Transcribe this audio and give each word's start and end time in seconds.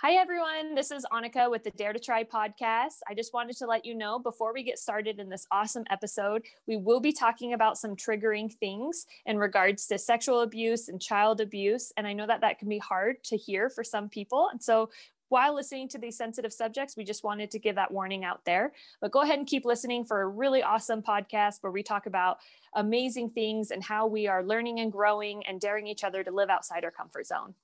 Hi, 0.00 0.12
everyone. 0.12 0.74
This 0.74 0.90
is 0.90 1.06
Anike 1.10 1.50
with 1.50 1.64
the 1.64 1.70
Dare 1.70 1.94
to 1.94 1.98
Tri 1.98 2.22
podcast. 2.22 2.98
I 3.08 3.14
just 3.14 3.32
wanted 3.32 3.56
to 3.56 3.66
let 3.66 3.86
you 3.86 3.94
know 3.94 4.18
before 4.18 4.52
we 4.52 4.62
get 4.62 4.78
started 4.78 5.18
in 5.18 5.30
this 5.30 5.46
awesome 5.50 5.84
episode, 5.88 6.42
we 6.66 6.76
will 6.76 7.00
be 7.00 7.12
talking 7.12 7.54
about 7.54 7.78
some 7.78 7.96
triggering 7.96 8.52
things 8.52 9.06
in 9.24 9.38
regards 9.38 9.86
to 9.86 9.96
sexual 9.96 10.42
abuse 10.42 10.88
and 10.88 11.00
child 11.00 11.40
abuse. 11.40 11.92
And 11.96 12.06
I 12.06 12.12
know 12.12 12.26
that 12.26 12.42
that 12.42 12.58
can 12.58 12.68
be 12.68 12.78
hard 12.78 13.24
to 13.24 13.38
hear 13.38 13.70
for 13.70 13.82
some 13.82 14.10
people. 14.10 14.50
And 14.52 14.62
so 14.62 14.90
while 15.28 15.54
listening 15.54 15.88
to 15.88 15.98
these 15.98 16.16
sensitive 16.16 16.52
subjects, 16.52 16.96
we 16.96 17.02
just 17.02 17.24
wanted 17.24 17.50
to 17.52 17.58
give 17.58 17.76
that 17.76 17.90
warning 17.90 18.22
out 18.22 18.44
there. 18.44 18.74
But 19.00 19.12
go 19.12 19.22
ahead 19.22 19.38
and 19.38 19.46
keep 19.46 19.64
listening 19.64 20.04
for 20.04 20.20
a 20.20 20.28
really 20.28 20.62
awesome 20.62 21.02
podcast 21.02 21.62
where 21.62 21.72
we 21.72 21.82
talk 21.82 22.04
about 22.04 22.36
amazing 22.74 23.30
things 23.30 23.70
and 23.70 23.82
how 23.82 24.06
we 24.06 24.26
are 24.26 24.44
learning 24.44 24.78
and 24.80 24.92
growing 24.92 25.44
and 25.46 25.60
daring 25.60 25.86
each 25.86 26.04
other 26.04 26.22
to 26.22 26.30
live 26.30 26.50
outside 26.50 26.84
our 26.84 26.90
comfort 26.90 27.26
zone. 27.26 27.54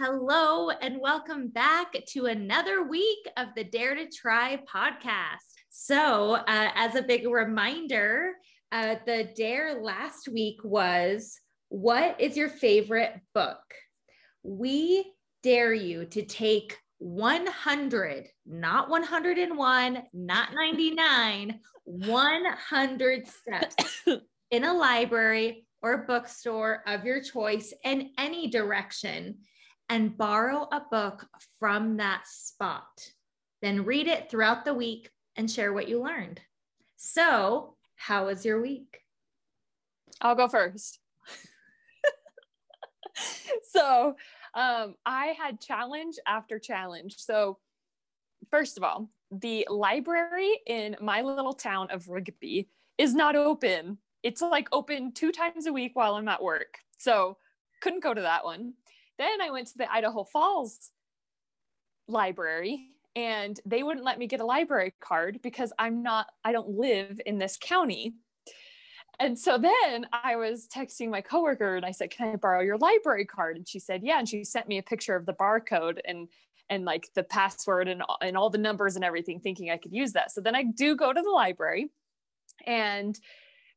Hello, 0.00 0.70
and 0.70 1.00
welcome 1.00 1.48
back 1.48 1.92
to 2.10 2.26
another 2.26 2.84
week 2.84 3.26
of 3.36 3.48
the 3.56 3.64
Dare 3.64 3.96
to 3.96 4.06
Tri 4.06 4.60
podcast. 4.72 5.38
So, 5.70 6.34
uh, 6.34 6.44
as 6.76 6.94
a 6.94 7.02
big 7.02 7.26
reminder, 7.26 8.34
uh, 8.70 8.94
the 9.06 9.30
dare 9.34 9.82
last 9.82 10.28
week 10.28 10.60
was 10.62 11.40
What 11.68 12.20
is 12.20 12.36
your 12.36 12.48
favorite 12.48 13.12
book? 13.34 13.58
We 14.44 15.14
dare 15.42 15.74
you 15.74 16.04
to 16.04 16.22
take 16.24 16.78
100, 16.98 18.28
not 18.46 18.90
101, 18.90 20.02
not 20.12 20.48
99, 20.54 21.60
100 21.82 23.26
steps 23.26 24.04
in 24.52 24.62
a 24.62 24.74
library 24.74 25.66
or 25.82 26.06
bookstore 26.06 26.84
of 26.86 27.04
your 27.04 27.20
choice 27.20 27.74
in 27.82 28.10
any 28.16 28.46
direction 28.46 29.38
and 29.88 30.16
borrow 30.16 30.68
a 30.70 30.82
book 30.90 31.26
from 31.58 31.96
that 31.96 32.26
spot. 32.26 33.12
Then 33.62 33.84
read 33.84 34.06
it 34.06 34.30
throughout 34.30 34.64
the 34.64 34.74
week 34.74 35.10
and 35.36 35.50
share 35.50 35.72
what 35.72 35.88
you 35.88 36.02
learned. 36.02 36.40
So, 36.96 37.74
how 37.96 38.26
was 38.26 38.44
your 38.44 38.60
week? 38.60 39.00
I'll 40.20 40.34
go 40.34 40.48
first. 40.48 40.98
so, 43.70 44.16
um, 44.54 44.94
I 45.06 45.34
had 45.38 45.60
challenge 45.60 46.16
after 46.26 46.58
challenge. 46.58 47.16
So, 47.18 47.58
first 48.50 48.76
of 48.76 48.84
all, 48.84 49.10
the 49.30 49.66
library 49.70 50.60
in 50.66 50.96
my 51.00 51.22
little 51.22 51.52
town 51.52 51.88
of 51.90 52.08
Rigby 52.08 52.68
is 52.96 53.14
not 53.14 53.36
open. 53.36 53.98
It's 54.22 54.42
like 54.42 54.68
open 54.72 55.12
two 55.12 55.32
times 55.32 55.66
a 55.66 55.72
week 55.72 55.92
while 55.94 56.14
I'm 56.14 56.28
at 56.28 56.42
work. 56.42 56.78
So, 56.98 57.36
couldn't 57.80 58.02
go 58.02 58.12
to 58.12 58.22
that 58.22 58.44
one. 58.44 58.74
Then 59.18 59.40
I 59.40 59.50
went 59.50 59.68
to 59.68 59.78
the 59.78 59.92
Idaho 59.92 60.24
Falls 60.24 60.90
library 62.06 62.86
and 63.16 63.58
they 63.66 63.82
wouldn't 63.82 64.04
let 64.04 64.18
me 64.18 64.26
get 64.26 64.40
a 64.40 64.44
library 64.44 64.94
card 65.00 65.40
because 65.42 65.72
I'm 65.78 66.02
not, 66.02 66.28
I 66.44 66.52
don't 66.52 66.68
live 66.68 67.20
in 67.26 67.38
this 67.38 67.58
county. 67.60 68.14
And 69.20 69.36
so 69.36 69.58
then 69.58 70.06
I 70.12 70.36
was 70.36 70.68
texting 70.68 71.10
my 71.10 71.20
coworker 71.20 71.76
and 71.76 71.84
I 71.84 71.90
said, 71.90 72.10
Can 72.10 72.28
I 72.28 72.36
borrow 72.36 72.60
your 72.60 72.78
library 72.78 73.24
card? 73.24 73.56
And 73.56 73.68
she 73.68 73.80
said, 73.80 74.02
Yeah. 74.04 74.20
And 74.20 74.28
she 74.28 74.44
sent 74.44 74.68
me 74.68 74.78
a 74.78 74.82
picture 74.82 75.16
of 75.16 75.26
the 75.26 75.32
barcode 75.32 75.98
and 76.04 76.28
and 76.70 76.84
like 76.84 77.08
the 77.14 77.22
password 77.22 77.88
and, 77.88 78.02
and 78.20 78.36
all 78.36 78.50
the 78.50 78.58
numbers 78.58 78.94
and 78.94 79.04
everything, 79.04 79.40
thinking 79.40 79.70
I 79.70 79.78
could 79.78 79.92
use 79.92 80.12
that. 80.12 80.30
So 80.30 80.40
then 80.40 80.54
I 80.54 80.64
do 80.64 80.94
go 80.94 81.12
to 81.12 81.20
the 81.20 81.30
library 81.30 81.90
and 82.66 83.18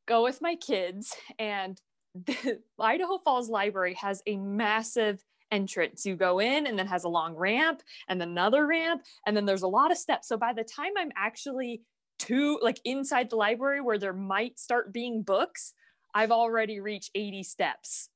go 0.07 0.23
with 0.23 0.41
my 0.41 0.55
kids. 0.55 1.15
And 1.39 1.79
the 2.13 2.59
Idaho 2.77 3.17
Falls 3.19 3.49
Library 3.49 3.93
has 3.95 4.21
a 4.27 4.35
massive 4.37 5.23
entrance. 5.51 6.05
You 6.05 6.15
go 6.15 6.39
in 6.39 6.65
and 6.67 6.77
then 6.77 6.87
has 6.87 7.03
a 7.03 7.09
long 7.09 7.35
ramp 7.35 7.83
and 8.07 8.21
another 8.21 8.65
ramp, 8.65 9.03
and 9.25 9.35
then 9.35 9.45
there's 9.45 9.63
a 9.63 9.67
lot 9.67 9.91
of 9.91 9.97
steps. 9.97 10.27
So 10.27 10.37
by 10.37 10.53
the 10.53 10.63
time 10.63 10.91
I'm 10.97 11.11
actually 11.15 11.81
to 12.19 12.59
like 12.61 12.79
inside 12.85 13.29
the 13.29 13.35
library 13.35 13.81
where 13.81 13.97
there 13.97 14.13
might 14.13 14.59
start 14.59 14.93
being 14.93 15.23
books, 15.23 15.73
I've 16.13 16.31
already 16.31 16.79
reached 16.79 17.11
80 17.15 17.43
steps. 17.43 18.09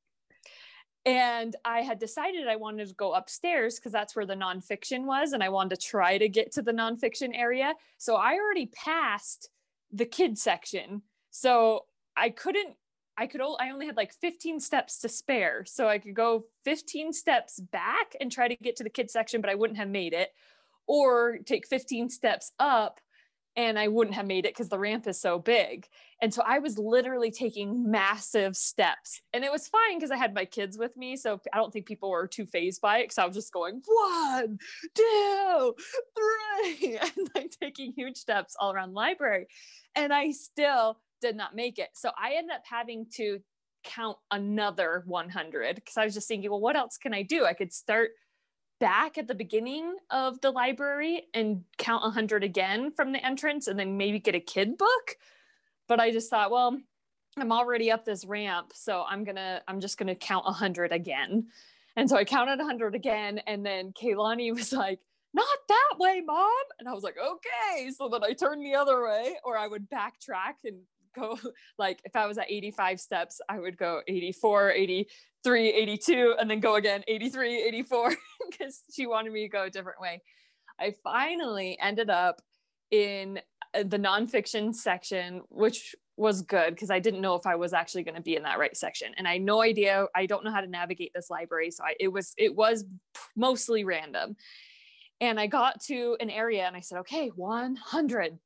And 1.06 1.56
I 1.64 1.82
had 1.82 2.00
decided 2.00 2.48
I 2.48 2.56
wanted 2.56 2.88
to 2.88 2.94
go 2.96 3.14
upstairs 3.14 3.76
because 3.76 3.92
that's 3.92 4.16
where 4.16 4.26
the 4.26 4.34
nonfiction 4.34 5.06
was. 5.06 5.34
And 5.34 5.44
I 5.44 5.50
wanted 5.50 5.80
to 5.80 5.88
try 5.88 6.18
to 6.18 6.28
get 6.28 6.52
to 6.54 6.64
the 6.64 6.72
nonfiction 6.72 7.38
area. 7.38 7.76
So 8.00 8.16
I 8.16 8.34
already 8.34 8.66
passed 8.66 9.50
the 9.92 10.06
kid 10.06 10.38
section. 10.38 11.04
So 11.30 11.86
I 12.18 12.32
couldn't 12.32 12.76
I 13.18 13.28
could 13.28 13.42
I 13.42 13.70
only 13.72 13.86
had 13.86 13.98
like 13.98 14.14
15 14.14 14.60
steps 14.60 15.00
to 15.00 15.10
spare. 15.10 15.64
So 15.66 15.88
I 15.88 16.00
could 16.00 16.16
go 16.16 16.46
15 16.66 17.14
steps 17.14 17.60
back 17.60 18.16
and 18.20 18.32
try 18.32 18.48
to 18.48 18.56
get 18.56 18.76
to 18.78 18.84
the 18.84 18.90
kids 18.90 19.14
section, 19.14 19.42
but 19.42 19.50
I 19.50 19.56
wouldn't 19.56 19.80
have 19.80 19.90
made 19.90 20.14
it. 20.14 20.30
Or 20.88 21.40
take 21.46 21.68
15 21.68 22.10
steps 22.10 22.52
up 22.60 23.00
and 23.58 23.80
I 23.80 23.88
wouldn't 23.88 24.16
have 24.16 24.28
made 24.28 24.46
it 24.46 24.54
because 24.54 24.70
the 24.70 24.80
ramp 24.80 25.08
is 25.08 25.20
so 25.20 25.40
big. 25.40 25.88
And 26.22 26.34
so 26.34 26.44
I 26.46 26.60
was 26.60 26.78
literally 26.78 27.32
taking 27.32 27.90
massive 27.90 28.56
steps. 28.56 29.22
And 29.34 29.44
it 29.44 29.52
was 29.52 29.68
fine 29.68 29.98
because 29.98 30.12
I 30.12 30.18
had 30.18 30.34
my 30.34 30.46
kids 30.46 30.78
with 30.78 30.96
me. 30.98 31.16
So 31.16 31.40
I 31.54 31.58
don't 31.58 31.72
think 31.72 31.86
people 31.86 32.10
were 32.10 32.28
too 32.28 32.46
phased 32.46 32.82
by 32.82 33.00
it 33.00 33.06
because 33.06 33.18
I 33.18 33.26
was 33.26 33.36
just 33.36 33.54
going 33.54 33.82
one, 33.86 34.60
two, 34.94 35.76
three, 36.16 36.98
and 37.02 37.30
like 37.34 37.52
taking 37.62 37.94
huge 37.96 38.18
steps 38.18 38.56
all 38.60 38.74
around 38.74 38.90
the 38.90 38.96
library. 38.96 39.48
And 39.96 40.14
I 40.14 40.32
still 40.32 40.98
did 41.22 41.36
not 41.36 41.56
make 41.56 41.80
it. 41.80 41.90
So 41.94 42.12
I 42.18 42.36
ended 42.36 42.56
up 42.56 42.64
having 42.70 43.08
to 43.16 43.40
count 43.84 44.18
another 44.32 45.04
100 45.06 45.76
because 45.76 45.98
I 45.98 46.06
was 46.06 46.14
just 46.14 46.28
thinking, 46.28 46.50
well, 46.50 46.60
what 46.60 46.76
else 46.76 46.98
can 46.98 47.14
I 47.14 47.22
do? 47.22 47.46
I 47.46 47.54
could 47.54 47.72
start 47.72 48.12
back 48.80 49.18
at 49.18 49.28
the 49.28 49.36
beginning 49.36 49.96
of 50.10 50.42
the 50.42 50.52
library 50.52 51.24
and 51.34 51.64
count 51.78 52.04
100 52.04 52.44
again 52.44 52.92
from 52.92 53.14
the 53.14 53.26
entrance 53.26 53.68
and 53.68 53.80
then 53.80 53.98
maybe 53.98 54.20
get 54.20 54.36
a 54.36 54.40
kid 54.40 54.78
book. 54.78 55.18
But 55.88 56.00
I 56.00 56.12
just 56.12 56.30
thought, 56.30 56.52
well, 56.52 56.78
I'm 57.38 57.52
already 57.52 57.92
up 57.92 58.06
this 58.06 58.26
ramp, 58.26 58.72
so 58.74 59.06
I'm 59.08 59.24
going 59.24 59.36
to 59.36 59.62
I'm 59.68 59.80
just 59.80 59.98
going 59.98 60.08
to 60.08 60.16
count 60.16 60.46
100 60.46 60.92
again. 60.92 61.48
And 61.96 62.10
so 62.10 62.18
I 62.18 62.26
counted 62.26 62.58
100 62.58 62.96
again 62.96 63.40
and 63.46 63.66
then 63.66 63.94
Kaylani 63.94 64.54
was 64.56 64.74
like, 64.74 65.00
not 65.34 65.58
that 65.68 66.00
way, 66.00 66.22
mom. 66.26 66.50
And 66.80 66.88
I 66.88 66.94
was 66.94 67.04
like, 67.04 67.18
okay. 67.18 67.92
So 67.92 68.08
then 68.08 68.24
I 68.24 68.32
turned 68.34 68.66
the 68.66 68.76
other 68.76 69.04
way, 69.04 69.36
or 69.44 69.58
I 69.58 69.68
would 69.68 69.90
backtrack 69.90 70.64
and 70.64 70.78
go 71.16 71.38
like 71.78 72.02
if 72.04 72.16
I 72.16 72.26
was 72.28 72.38
at 72.38 72.50
85 72.50 73.00
steps, 73.00 73.42
I 73.50 73.60
would 73.60 73.78
go 73.78 74.02
84, 74.08 74.72
83, 74.72 75.70
82, 75.70 76.36
and 76.40 76.50
then 76.50 76.60
go 76.60 76.76
again 76.76 77.04
83, 77.08 77.64
84, 77.64 78.16
because 78.50 78.82
she 78.94 79.08
wanted 79.08 79.34
me 79.34 79.44
to 79.44 79.50
go 79.50 79.64
a 79.64 79.70
different 79.70 80.00
way. 80.00 80.22
I 80.80 80.94
finally 81.04 81.78
ended 81.82 82.10
up 82.10 82.42
in 82.92 83.40
uh, 83.74 83.84
the 83.84 83.98
nonfiction 83.98 84.74
section, 84.74 85.42
which 85.50 85.96
was 86.18 86.42
good 86.42 86.74
because 86.74 86.90
I 86.90 87.00
didn't 87.00 87.22
know 87.22 87.36
if 87.36 87.46
I 87.46 87.56
was 87.56 87.74
actually 87.74 88.04
going 88.04 88.16
to 88.16 88.22
be 88.22 88.36
in 88.36 88.44
that 88.44 88.60
right 88.60 88.76
section. 88.76 89.12
And 89.18 89.28
I 89.28 89.38
no 89.38 89.62
idea, 89.62 90.06
I 90.16 90.26
don't 90.26 90.46
know 90.46 90.52
how 90.52 90.62
to 90.62 90.68
navigate 90.68 91.12
this 91.14 91.30
library. 91.30 91.72
So 91.72 91.84
I, 91.84 91.96
it 92.00 92.08
was, 92.08 92.34
it 92.38 92.56
was 92.56 92.86
mostly 93.36 93.84
random. 93.84 94.36
And 95.22 95.40
I 95.40 95.48
got 95.48 95.82
to 95.86 96.18
an 96.20 96.30
area 96.30 96.66
and 96.66 96.76
I 96.76 96.82
said, 96.82 97.00
okay, 97.00 97.30
100 97.30 98.38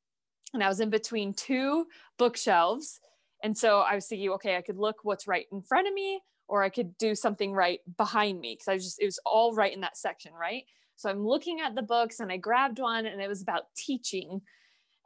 and 0.52 0.62
I 0.62 0.68
was 0.68 0.80
in 0.80 0.90
between 0.90 1.34
two 1.34 1.86
bookshelves. 2.18 3.00
And 3.42 3.56
so 3.56 3.80
I 3.80 3.94
was 3.94 4.06
thinking, 4.06 4.30
okay, 4.30 4.56
I 4.56 4.62
could 4.62 4.78
look 4.78 4.96
what's 5.02 5.26
right 5.26 5.46
in 5.52 5.62
front 5.62 5.88
of 5.88 5.94
me, 5.94 6.20
or 6.48 6.62
I 6.62 6.68
could 6.68 6.98
do 6.98 7.14
something 7.14 7.52
right 7.52 7.80
behind 7.96 8.40
me 8.40 8.54
because 8.54 8.68
I 8.68 8.74
was 8.74 8.84
just, 8.84 9.00
it 9.00 9.06
was 9.06 9.20
all 9.24 9.54
right 9.54 9.72
in 9.72 9.80
that 9.80 9.96
section, 9.96 10.32
right? 10.32 10.64
So 10.96 11.08
I'm 11.08 11.26
looking 11.26 11.60
at 11.60 11.74
the 11.74 11.82
books 11.82 12.20
and 12.20 12.30
I 12.30 12.36
grabbed 12.36 12.78
one 12.78 13.06
and 13.06 13.22
it 13.22 13.28
was 13.28 13.40
about 13.40 13.74
teaching. 13.76 14.42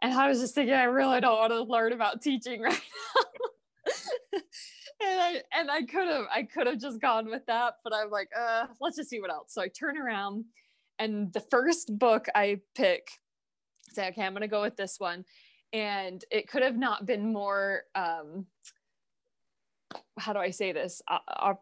And 0.02 0.12
I 0.12 0.28
was 0.28 0.40
just 0.40 0.54
thinking, 0.54 0.74
I 0.74 0.84
really 0.84 1.20
don't 1.20 1.38
want 1.38 1.52
to 1.52 1.62
learn 1.62 1.92
about 1.92 2.20
teaching 2.20 2.60
right 2.62 2.80
now. 3.14 3.22
and 5.00 5.20
I 5.20 5.42
and 5.52 5.70
I 5.70 5.82
could 5.82 6.08
have 6.08 6.24
I 6.34 6.42
could 6.42 6.66
have 6.66 6.80
just 6.80 7.00
gone 7.00 7.30
with 7.30 7.46
that, 7.46 7.74
but 7.84 7.94
I'm 7.94 8.10
like, 8.10 8.28
uh, 8.36 8.66
let's 8.80 8.96
just 8.96 9.10
see 9.10 9.20
what 9.20 9.30
else. 9.30 9.54
So 9.54 9.62
I 9.62 9.68
turn 9.68 9.96
around 9.96 10.46
and 10.98 11.32
the 11.32 11.40
first 11.40 11.96
book 11.96 12.26
I 12.34 12.60
pick 12.74 13.08
say, 13.94 14.08
okay, 14.08 14.22
I'm 14.22 14.32
going 14.32 14.42
to 14.42 14.48
go 14.48 14.62
with 14.62 14.76
this 14.76 14.98
one. 14.98 15.24
And 15.72 16.24
it 16.30 16.48
could 16.48 16.62
have 16.62 16.76
not 16.76 17.06
been 17.06 17.32
more, 17.32 17.82
um, 17.94 18.46
how 20.18 20.32
do 20.32 20.38
I 20.38 20.50
say 20.50 20.72
this? 20.72 21.02
Uh, 21.08 21.18
uh, 21.28 21.54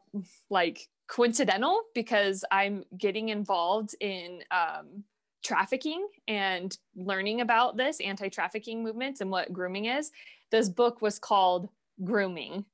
like 0.50 0.88
coincidental 1.08 1.82
because 1.94 2.44
I'm 2.50 2.84
getting 2.96 3.30
involved 3.30 3.94
in 4.00 4.42
um, 4.50 5.04
trafficking 5.42 6.06
and 6.28 6.76
learning 6.94 7.40
about 7.40 7.76
this 7.76 8.00
anti 8.00 8.28
trafficking 8.28 8.82
movements 8.82 9.20
and 9.20 9.30
what 9.30 9.52
grooming 9.52 9.86
is. 9.86 10.10
This 10.50 10.68
book 10.68 11.02
was 11.02 11.18
called 11.18 11.68
Grooming. 12.04 12.64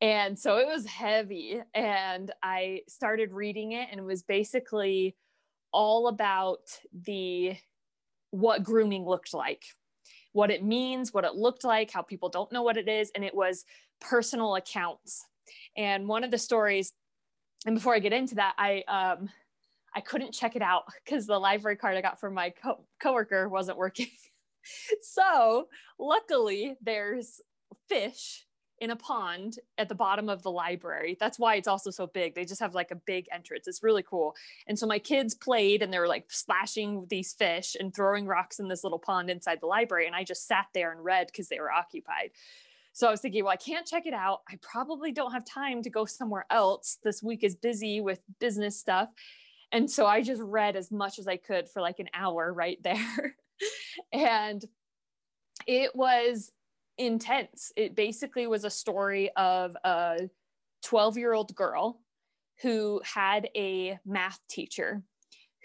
And 0.00 0.38
so 0.38 0.58
it 0.58 0.66
was 0.66 0.86
heavy. 0.86 1.60
And 1.74 2.30
I 2.42 2.82
started 2.88 3.32
reading 3.32 3.72
it, 3.72 3.88
and 3.90 4.00
it 4.00 4.04
was 4.04 4.22
basically 4.22 5.16
all 5.72 6.08
about 6.08 6.60
the 6.92 7.56
what 8.30 8.62
grooming 8.62 9.04
looked 9.04 9.34
like, 9.34 9.64
what 10.32 10.50
it 10.50 10.64
means, 10.64 11.12
what 11.12 11.24
it 11.24 11.34
looked 11.34 11.64
like, 11.64 11.90
how 11.90 12.02
people 12.02 12.28
don't 12.28 12.52
know 12.52 12.62
what 12.62 12.76
it 12.76 12.88
is. 12.88 13.10
And 13.14 13.24
it 13.24 13.34
was 13.34 13.64
personal 14.00 14.56
accounts. 14.56 15.26
And 15.76 16.06
one 16.06 16.24
of 16.24 16.30
the 16.30 16.38
stories, 16.38 16.92
and 17.66 17.74
before 17.74 17.94
I 17.94 17.98
get 17.98 18.12
into 18.12 18.36
that, 18.36 18.54
I, 18.58 18.84
um, 18.88 19.30
I 19.94 20.00
couldn't 20.00 20.32
check 20.32 20.54
it 20.54 20.62
out 20.62 20.84
because 21.04 21.26
the 21.26 21.38
library 21.38 21.76
card 21.76 21.96
I 21.96 22.02
got 22.02 22.20
from 22.20 22.34
my 22.34 22.50
co- 22.50 22.84
coworker 23.00 23.48
wasn't 23.48 23.78
working. 23.78 24.08
so 25.02 25.68
luckily, 25.98 26.76
there's 26.82 27.40
fish 27.88 28.44
in 28.80 28.90
a 28.90 28.96
pond 28.96 29.58
at 29.76 29.88
the 29.88 29.94
bottom 29.94 30.28
of 30.28 30.42
the 30.42 30.50
library. 30.50 31.16
That's 31.18 31.38
why 31.38 31.56
it's 31.56 31.68
also 31.68 31.90
so 31.90 32.06
big. 32.06 32.34
They 32.34 32.44
just 32.44 32.60
have 32.60 32.74
like 32.74 32.90
a 32.90 32.96
big 32.96 33.26
entrance. 33.32 33.66
It's 33.66 33.82
really 33.82 34.02
cool. 34.02 34.34
And 34.66 34.78
so 34.78 34.86
my 34.86 34.98
kids 34.98 35.34
played 35.34 35.82
and 35.82 35.92
they 35.92 35.98
were 35.98 36.08
like 36.08 36.30
splashing 36.30 37.06
these 37.10 37.32
fish 37.32 37.76
and 37.78 37.94
throwing 37.94 38.26
rocks 38.26 38.58
in 38.58 38.68
this 38.68 38.84
little 38.84 38.98
pond 38.98 39.30
inside 39.30 39.58
the 39.60 39.66
library. 39.66 40.06
And 40.06 40.16
I 40.16 40.24
just 40.24 40.46
sat 40.46 40.66
there 40.74 40.92
and 40.92 41.04
read 41.04 41.28
because 41.28 41.48
they 41.48 41.60
were 41.60 41.72
occupied. 41.72 42.30
So 42.92 43.06
I 43.06 43.10
was 43.10 43.20
thinking, 43.20 43.44
well, 43.44 43.52
I 43.52 43.56
can't 43.56 43.86
check 43.86 44.06
it 44.06 44.14
out. 44.14 44.40
I 44.48 44.58
probably 44.60 45.12
don't 45.12 45.32
have 45.32 45.44
time 45.44 45.82
to 45.82 45.90
go 45.90 46.04
somewhere 46.04 46.46
else. 46.50 46.98
This 47.04 47.22
week 47.22 47.44
is 47.44 47.54
busy 47.54 48.00
with 48.00 48.20
business 48.40 48.78
stuff. 48.78 49.08
And 49.70 49.90
so 49.90 50.06
I 50.06 50.22
just 50.22 50.42
read 50.42 50.76
as 50.76 50.90
much 50.90 51.18
as 51.18 51.28
I 51.28 51.36
could 51.36 51.68
for 51.68 51.80
like 51.80 51.98
an 51.98 52.08
hour 52.14 52.52
right 52.52 52.78
there. 52.82 53.36
and 54.12 54.64
it 55.66 55.94
was 55.94 56.50
intense. 56.98 57.72
It 57.76 57.94
basically 57.94 58.46
was 58.46 58.64
a 58.64 58.70
story 58.70 59.30
of 59.36 59.76
a 59.84 60.28
12 60.84 61.18
year 61.18 61.32
old 61.32 61.54
girl 61.54 62.00
who 62.62 63.00
had 63.04 63.48
a 63.56 63.98
math 64.04 64.40
teacher 64.48 65.02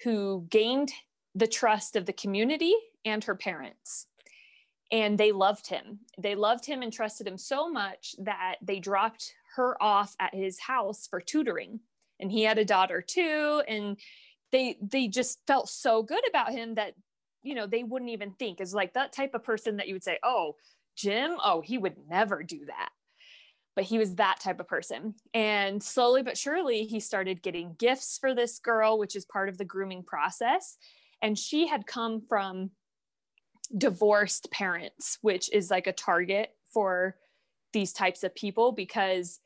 who 0.04 0.46
gained 0.50 0.92
the 1.36 1.48
trust 1.48 1.96
of 1.96 2.06
the 2.06 2.14
community 2.14 2.76
and 3.06 3.24
her 3.24 3.36
parents. 3.36 4.08
And 4.92 5.18
they 5.18 5.32
loved 5.32 5.68
him. 5.68 6.00
They 6.20 6.36
loved 6.36 6.66
him 6.66 6.84
and 6.84 6.94
trusted 6.94 7.26
him 7.26 7.38
so 7.38 7.70
much 7.70 8.16
that 8.20 8.58
they 8.62 8.80
dropped 8.80 9.34
her 9.56 9.82
off 9.82 10.16
at 10.20 10.36
his 10.36 10.60
house 10.60 11.08
for 11.08 11.20
tutoring. 11.20 11.80
And 12.20 12.32
he 12.32 12.44
had 12.44 12.60
a 12.60 12.66
daughter 12.66 13.02
too. 13.02 13.64
And 13.68 13.98
they 14.52 14.78
they 14.82 15.08
just 15.08 15.40
felt 15.48 15.68
so 15.68 16.04
good 16.04 16.26
about 16.30 16.52
him 16.52 16.76
that 16.76 16.94
you 17.42 17.56
know 17.56 17.68
they 17.68 17.84
wouldn't 17.84 18.12
even 18.12 18.32
think 18.32 18.62
is 18.62 18.74
like 18.74 18.94
that 18.94 19.12
type 19.12 19.34
of 19.34 19.44
person 19.44 19.78
that 19.78 19.88
you 19.88 19.96
would 19.96 20.04
say 20.04 20.20
oh 20.24 20.56
Jim, 20.96 21.38
oh, 21.44 21.62
he 21.62 21.78
would 21.78 21.96
never 22.10 22.44
do 22.44 22.66
that. 22.68 22.90
But 23.76 23.86
he 23.86 23.98
was 23.98 24.16
that 24.16 24.40
type 24.40 24.60
of 24.60 24.68
person. 24.68 25.16
And 25.34 25.82
slowly 25.82 26.22
but 26.22 26.38
surely, 26.38 26.86
he 26.86 27.00
started 27.00 27.42
getting 27.42 27.76
gifts 27.80 28.18
for 28.20 28.36
this 28.36 28.60
girl, 28.60 29.00
which 29.00 29.16
is 29.16 29.26
part 29.26 29.50
of 29.50 29.58
the 29.58 29.66
grooming 29.66 30.04
process. 30.04 30.78
And 31.22 31.40
she 31.40 31.68
had 31.68 31.88
come 31.88 32.22
from 32.22 32.72
divorced 33.76 34.52
parents, 34.52 35.18
which 35.22 35.52
is 35.52 35.72
like 35.72 35.88
a 35.88 35.94
target 35.94 36.52
for 36.72 37.16
these 37.72 37.94
types 37.94 38.24
of 38.24 38.36
people 38.36 38.72
because 38.72 39.40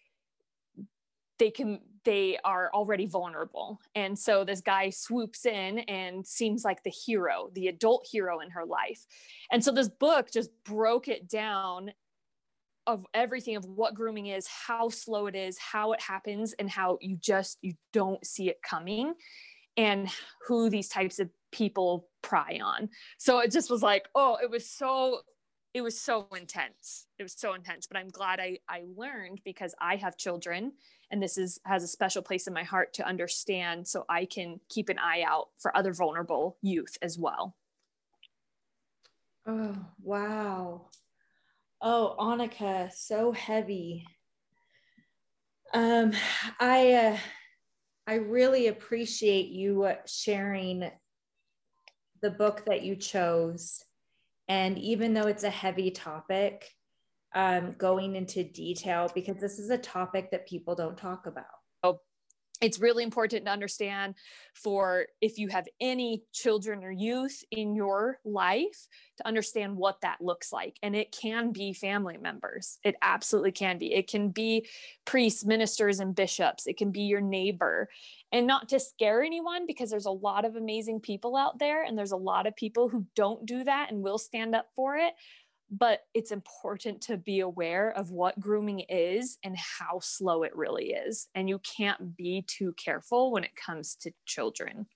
they 1.40 1.50
can 1.50 1.80
they 2.08 2.38
are 2.46 2.72
already 2.74 3.06
vulnerable. 3.06 3.82
And 3.94 4.18
so 4.18 4.46
this 4.46 4.62
guy 4.62 4.92
swoops 4.92 5.46
in 5.46 5.80
and 5.80 6.26
seems 6.26 6.64
like 6.64 6.82
the 6.84 6.90
hero, 6.90 7.50
the 7.54 7.68
adult 7.68 8.08
hero 8.10 8.40
in 8.40 8.50
her 8.52 8.64
life. 8.64 9.06
And 9.52 9.62
so 9.62 9.74
this 9.74 9.90
book 9.90 10.32
just 10.32 10.50
broke 10.64 11.10
it 11.10 11.28
down 11.28 11.92
of 12.88 13.06
everything 13.14 13.58
of 13.58 13.66
what 13.66 13.94
grooming 13.94 14.28
is, 14.28 14.48
how 14.48 14.88
slow 14.88 15.28
it 15.28 15.36
is, 15.36 15.58
how 15.58 15.92
it 15.92 16.00
happens 16.00 16.54
and 16.54 16.70
how 16.70 16.98
you 17.02 17.18
just 17.18 17.58
you 17.62 17.74
don't 17.92 18.26
see 18.26 18.48
it 18.48 18.62
coming 18.62 19.14
and 19.76 20.08
who 20.48 20.70
these 20.70 20.88
types 20.88 21.20
of 21.20 21.30
people 21.52 22.08
pry 22.22 22.58
on. 22.64 22.88
So 23.18 23.40
it 23.40 23.52
just 23.52 23.70
was 23.70 23.82
like, 23.82 24.08
oh, 24.16 24.38
it 24.42 24.50
was 24.50 24.66
so 24.70 25.24
it 25.74 25.82
was 25.82 26.00
so 26.00 26.30
intense. 26.34 27.08
It 27.20 27.24
was 27.24 27.34
so 27.34 27.54
intense, 27.54 27.86
but 27.86 27.98
I'm 27.98 28.08
glad 28.08 28.40
I 28.40 28.60
I 28.70 28.84
learned 28.96 29.42
because 29.44 29.76
I 29.82 29.98
have 29.98 30.16
children 30.16 30.72
and 31.12 31.22
this 31.22 31.38
is 31.38 31.60
has 31.66 31.84
a 31.84 31.88
special 31.88 32.22
place 32.22 32.48
in 32.48 32.54
my 32.54 32.64
heart 32.64 32.94
to 32.94 33.08
understand 33.08 33.88
so 33.88 34.06
i 34.10 34.26
can 34.26 34.60
keep 34.70 34.90
an 34.90 35.00
eye 35.00 35.24
out 35.26 35.50
for 35.58 35.76
other 35.76 35.94
vulnerable 35.94 36.58
youth 36.62 36.98
as 37.02 37.18
well. 37.18 37.56
Oh 39.46 39.78
wow. 40.02 40.90
Oh 41.82 42.16
anike 42.20 42.92
so 42.94 43.32
heavy. 43.32 44.06
Um 45.74 46.14
i 46.60 46.94
uh, 46.94 47.18
i 48.08 48.16
really 48.16 48.68
appreciate 48.68 49.48
you 49.48 49.90
sharing 50.06 50.92
the 52.22 52.32
book 52.32 52.66
that 52.66 52.82
you 52.82 52.96
chose. 52.96 53.84
And 54.50 54.78
even 54.80 55.14
though 55.14 55.28
it's 55.28 55.44
a 55.44 55.50
heavy 55.50 55.92
topic 55.92 56.74
um, 57.38 57.76
going 57.78 58.16
into 58.16 58.44
detail 58.44 59.12
because 59.14 59.38
this 59.38 59.60
is 59.60 59.70
a 59.70 59.78
topic 59.78 60.32
that 60.32 60.48
people 60.48 60.74
don't 60.74 60.98
talk 60.98 61.28
about. 61.28 61.46
Oh, 61.84 62.00
it's 62.62 62.80
really 62.80 63.04
important 63.04 63.46
to 63.46 63.52
understand 63.52 64.16
for 64.56 65.06
if 65.22 65.38
you 65.38 65.50
have 65.50 65.68
any 65.80 66.24
children 66.34 66.84
or 66.84 66.90
youth 66.90 67.44
in 67.52 67.76
your 67.76 68.18
life 68.26 68.88
to 69.18 69.28
understand 69.28 69.76
what 69.76 70.02
that 70.02 70.18
looks 70.20 70.52
like. 70.52 70.80
And 70.82 70.96
it 70.96 71.12
can 71.12 71.52
be 71.52 71.74
family 71.74 72.18
members. 72.18 72.80
It 72.84 72.96
absolutely 73.04 73.52
can 73.52 73.78
be. 73.78 73.94
It 73.94 74.10
can 74.10 74.30
be 74.30 74.68
priests, 75.06 75.46
ministers, 75.46 76.00
and 76.00 76.16
bishops. 76.16 76.66
It 76.66 76.78
can 76.78 76.90
be 76.90 77.02
your 77.02 77.22
neighbor. 77.22 77.88
And 78.32 78.48
not 78.48 78.70
to 78.70 78.80
scare 78.80 79.22
anyone 79.22 79.68
because 79.68 79.92
there's 79.92 80.08
a 80.08 80.12
lot 80.12 80.44
of 80.44 80.56
amazing 80.56 81.02
people 81.02 81.38
out 81.38 81.60
there 81.60 81.84
and 81.84 81.96
there's 81.96 82.12
a 82.14 82.18
lot 82.18 82.48
of 82.48 82.56
people 82.56 82.90
who 82.90 83.06
don't 83.16 83.46
do 83.46 83.64
that 83.64 83.92
and 83.92 84.02
will 84.02 84.18
stand 84.18 84.56
up 84.56 84.70
for 84.76 84.98
it 84.98 85.14
but 85.70 86.02
it's 86.14 86.32
important 86.32 87.02
to 87.02 87.18
be 87.18 87.40
aware 87.40 87.92
of 87.92 88.12
what 88.12 88.40
grooming 88.40 88.80
is 88.82 89.38
and 89.44 89.58
how 89.58 90.00
slow 90.02 90.44
it 90.44 90.56
really 90.56 90.92
is. 90.92 91.28
And 91.36 91.50
you 91.50 91.60
can't 91.60 92.16
be 92.16 92.46
too 92.48 92.74
careful 92.74 93.32
when 93.32 93.44
it 93.44 93.56
comes 93.56 93.96
to 93.98 94.12
children. 94.26 94.88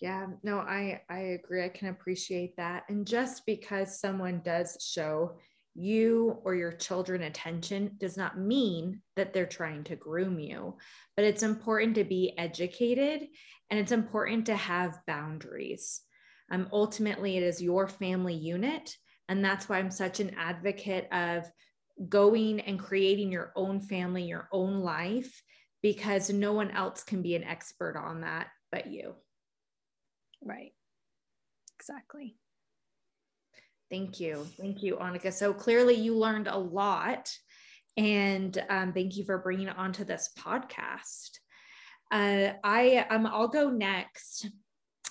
Yeah, 0.00 0.26
no, 0.42 0.58
I 0.58 1.02
I 1.08 1.18
agree. 1.18 1.64
I 1.64 1.70
can 1.70 1.88
appreciate 1.88 2.56
that. 2.56 2.84
And 2.88 3.06
just 3.06 3.46
because 3.46 3.98
someone 3.98 4.42
does 4.44 4.76
show 4.92 5.38
you 5.74 6.38
or 6.44 6.54
your 6.54 6.72
children 6.72 7.22
attention 7.22 7.96
does 7.98 8.16
not 8.16 8.38
mean 8.38 9.02
that 9.14 9.32
they're 9.32 9.46
trying 9.46 9.84
to 9.84 9.96
groom 9.96 10.38
you, 10.38 10.76
but 11.16 11.24
it's 11.24 11.42
important 11.42 11.94
to 11.94 12.04
be 12.04 12.34
educated 12.38 13.28
and 13.70 13.80
it's 13.80 13.92
important 13.92 14.46
to 14.46 14.56
have 14.56 15.00
boundaries. 15.06 16.02
Um, 16.50 16.68
ultimately, 16.72 17.36
it 17.36 17.42
is 17.42 17.62
your 17.62 17.88
family 17.88 18.34
unit 18.34 18.96
and 19.28 19.44
that's 19.44 19.68
why 19.68 19.78
I'm 19.78 19.90
such 19.90 20.20
an 20.20 20.34
advocate 20.38 21.08
of 21.12 21.44
going 22.08 22.60
and 22.60 22.78
creating 22.78 23.32
your 23.32 23.52
own 23.56 23.80
family, 23.80 24.24
your 24.24 24.48
own 24.52 24.80
life, 24.80 25.42
because 25.82 26.30
no 26.30 26.52
one 26.52 26.70
else 26.70 27.02
can 27.02 27.22
be 27.22 27.34
an 27.34 27.44
expert 27.44 27.96
on 27.96 28.20
that 28.22 28.48
but 28.70 28.90
you. 28.90 29.14
Right. 30.42 30.72
Exactly. 31.78 32.36
Thank 33.90 34.20
you. 34.20 34.46
Thank 34.58 34.82
you, 34.82 34.96
Anike. 34.96 35.32
So 35.32 35.54
clearly 35.54 35.94
you 35.94 36.16
learned 36.16 36.48
a 36.48 36.58
lot. 36.58 37.32
And 37.96 38.62
um, 38.68 38.92
thank 38.92 39.16
you 39.16 39.24
for 39.24 39.38
bringing 39.38 39.68
it 39.68 39.78
onto 39.78 40.04
this 40.04 40.30
podcast. 40.38 41.38
Uh, 42.10 42.52
I 42.62 43.06
um, 43.10 43.26
I'll 43.26 43.48
go 43.48 43.70
next. 43.70 44.50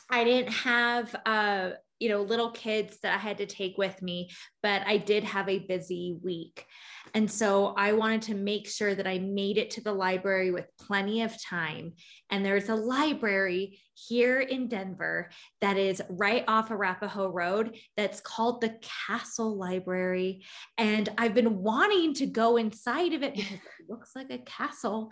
I 0.09 0.23
didn't 0.23 0.51
have 0.51 1.15
uh, 1.25 1.71
you 1.99 2.09
know 2.09 2.21
little 2.21 2.51
kids 2.51 2.97
that 3.01 3.13
i 3.13 3.17
had 3.17 3.37
to 3.37 3.45
take 3.45 3.77
with 3.77 4.01
me 4.01 4.29
but 4.61 4.81
i 4.85 4.97
did 4.97 5.23
have 5.23 5.47
a 5.47 5.59
busy 5.59 6.17
week. 6.23 6.65
And 7.13 7.29
so 7.29 7.73
i 7.77 7.93
wanted 7.93 8.23
to 8.23 8.35
make 8.35 8.67
sure 8.67 8.93
that 8.95 9.07
i 9.07 9.19
made 9.19 9.57
it 9.57 9.69
to 9.71 9.81
the 9.81 9.93
library 9.93 10.51
with 10.51 10.65
plenty 10.79 11.21
of 11.21 11.41
time. 11.41 11.93
And 12.29 12.43
there's 12.43 12.69
a 12.69 12.75
library 12.75 13.79
here 13.93 14.41
in 14.41 14.67
denver 14.67 15.29
that 15.61 15.77
is 15.77 16.01
right 16.09 16.43
off 16.47 16.71
arapahoe 16.71 17.29
road 17.29 17.77
that's 17.95 18.19
called 18.19 18.59
the 18.59 18.77
castle 19.07 19.55
library. 19.55 20.43
And 20.77 21.07
i've 21.17 21.35
been 21.35 21.61
wanting 21.61 22.15
to 22.15 22.25
go 22.25 22.57
inside 22.57 23.13
of 23.13 23.23
it 23.23 23.35
because 23.35 23.51
it 23.53 23.61
looks 23.89 24.15
like 24.15 24.31
a 24.31 24.39
castle. 24.39 25.11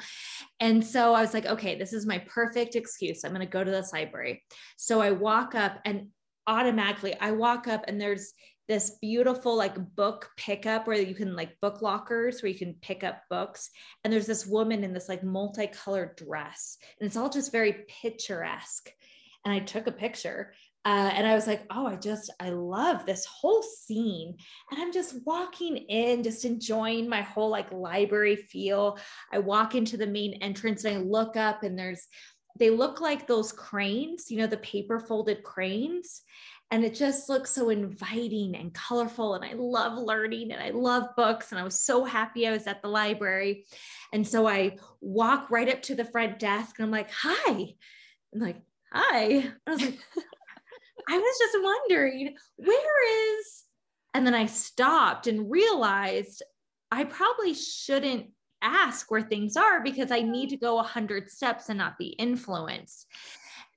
And 0.59 0.85
so 0.85 1.13
i 1.13 1.21
was 1.21 1.33
like 1.33 1.45
okay 1.45 1.77
this 1.77 1.93
is 1.93 2.05
my 2.05 2.19
perfect 2.27 2.75
excuse. 2.75 3.23
I'm 3.23 3.31
going 3.31 3.41
to 3.41 3.45
go 3.45 3.63
to 3.63 3.71
this 3.71 3.93
library. 3.93 4.43
So 4.77 4.99
i 4.99 5.11
walk 5.11 5.55
up 5.55 5.79
and 5.85 6.07
automatically 6.47 7.15
I 7.19 7.31
walk 7.31 7.67
up 7.67 7.85
and 7.87 7.99
there's 7.99 8.33
this 8.67 8.97
beautiful 9.01 9.55
like 9.55 9.75
book 9.95 10.29
pickup 10.37 10.87
where 10.87 11.01
you 11.01 11.15
can 11.15 11.35
like 11.35 11.59
book 11.61 11.81
lockers 11.81 12.41
where 12.41 12.51
you 12.51 12.57
can 12.57 12.75
pick 12.81 13.03
up 13.03 13.21
books. 13.29 13.69
And 14.03 14.13
there's 14.13 14.25
this 14.25 14.45
woman 14.45 14.83
in 14.83 14.93
this 14.93 15.09
like 15.09 15.23
multicolored 15.23 16.15
dress. 16.15 16.77
And 16.99 17.07
it's 17.07 17.17
all 17.17 17.29
just 17.29 17.51
very 17.51 17.85
picturesque. 18.01 18.89
And 19.45 19.53
i 19.53 19.59
took 19.59 19.87
a 19.87 19.91
picture 19.91 20.53
uh, 20.85 21.11
and 21.13 21.27
i 21.27 21.35
was 21.35 21.47
like 21.47 21.63
oh 21.69 21.85
i 21.85 21.95
just 21.97 22.31
i 22.39 22.49
love 22.49 23.05
this 23.05 23.25
whole 23.25 23.61
scene. 23.61 24.37
And 24.71 24.81
i'm 24.81 24.93
just 24.93 25.15
walking 25.25 25.75
in 25.75 26.23
just 26.23 26.45
enjoying 26.45 27.09
my 27.09 27.21
whole 27.21 27.49
like 27.49 27.71
library 27.73 28.37
feel. 28.37 28.97
I 29.31 29.39
walk 29.39 29.75
into 29.75 29.97
the 29.97 30.07
main 30.07 30.35
entrance 30.41 30.85
and 30.85 30.97
i 30.97 31.01
look 31.01 31.35
up 31.35 31.63
and 31.63 31.77
there's 31.77 32.07
they 32.57 32.69
look 32.69 33.01
like 33.01 33.27
those 33.27 33.51
cranes, 33.51 34.29
you 34.29 34.37
know, 34.37 34.47
the 34.47 34.57
paper 34.57 34.99
folded 34.99 35.43
cranes. 35.43 36.21
And 36.71 36.83
it 36.83 36.95
just 36.95 37.29
looks 37.29 37.51
so 37.51 37.69
inviting 37.69 38.55
and 38.55 38.73
colorful. 38.73 39.35
And 39.35 39.45
I 39.45 39.53
love 39.53 39.97
learning 39.97 40.51
and 40.51 40.61
I 40.61 40.71
love 40.71 41.15
books. 41.15 41.51
And 41.51 41.59
I 41.59 41.63
was 41.63 41.79
so 41.79 42.03
happy 42.03 42.47
I 42.47 42.51
was 42.51 42.65
at 42.65 42.81
the 42.81 42.87
library. 42.87 43.65
And 44.11 44.27
so 44.27 44.47
I 44.47 44.77
walk 44.99 45.51
right 45.51 45.69
up 45.69 45.83
to 45.83 45.95
the 45.95 46.05
front 46.05 46.39
desk 46.39 46.77
and 46.77 46.85
I'm 46.85 46.91
like, 46.91 47.11
hi, 47.11 47.75
I'm 48.33 48.39
like, 48.39 48.61
hi. 48.91 49.51
I 49.67 49.71
was 49.71 49.81
like, 49.81 49.99
I 51.09 51.17
was 51.17 51.37
just 51.37 51.63
wondering, 51.63 52.35
where 52.55 53.37
is, 53.37 53.63
and 54.13 54.25
then 54.25 54.35
I 54.35 54.45
stopped 54.45 55.27
and 55.27 55.51
realized 55.51 56.43
I 56.91 57.03
probably 57.03 57.53
shouldn't 57.53 58.27
ask 58.63 59.11
where 59.11 59.21
things 59.21 59.57
are 59.57 59.83
because 59.83 60.11
I 60.11 60.21
need 60.21 60.49
to 60.49 60.57
go 60.57 60.75
100 60.75 61.29
steps 61.29 61.69
and 61.69 61.77
not 61.77 61.97
be 61.97 62.07
influenced. 62.07 63.07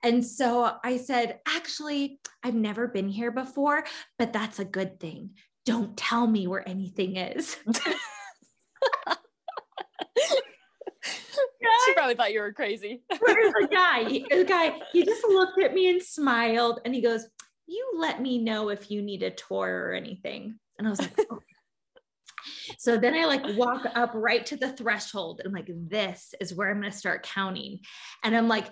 And 0.02 0.24
so 0.24 0.76
I 0.84 0.98
said, 0.98 1.40
actually, 1.46 2.20
I've 2.42 2.54
never 2.54 2.86
been 2.86 3.08
here 3.08 3.32
before, 3.32 3.84
but 4.18 4.32
that's 4.32 4.58
a 4.58 4.64
good 4.64 5.00
thing. 5.00 5.30
Don't 5.64 5.96
tell 5.96 6.26
me 6.26 6.46
where 6.46 6.66
anything 6.68 7.16
is. 7.16 7.56
she 11.86 11.92
probably 11.94 12.14
thought 12.14 12.32
you 12.32 12.40
were 12.40 12.52
crazy. 12.52 13.02
Where's 13.18 13.52
the 13.52 13.68
guy? 13.72 14.04
The 14.04 14.44
guy, 14.44 14.80
he 14.92 15.04
just 15.04 15.24
looked 15.24 15.60
at 15.60 15.74
me 15.74 15.90
and 15.90 16.02
smiled 16.02 16.80
and 16.84 16.94
he 16.94 17.00
goes, 17.00 17.26
You 17.66 17.94
let 17.96 18.20
me 18.20 18.38
know 18.38 18.68
if 18.68 18.90
you 18.90 19.02
need 19.02 19.22
a 19.22 19.30
tour 19.30 19.88
or 19.88 19.92
anything. 19.92 20.58
And 20.78 20.86
I 20.86 20.90
was 20.90 21.00
like, 21.00 21.18
oh. 21.30 21.40
So 22.78 22.96
then 22.96 23.14
I 23.14 23.24
like 23.24 23.56
walk 23.56 23.86
up 23.94 24.12
right 24.14 24.44
to 24.46 24.56
the 24.56 24.72
threshold 24.72 25.40
and 25.40 25.48
I'm 25.48 25.54
like, 25.54 25.70
this 25.88 26.34
is 26.40 26.54
where 26.54 26.70
I'm 26.70 26.80
going 26.80 26.90
to 26.90 26.96
start 26.96 27.22
counting. 27.22 27.80
And 28.22 28.36
I'm 28.36 28.48
like 28.48 28.66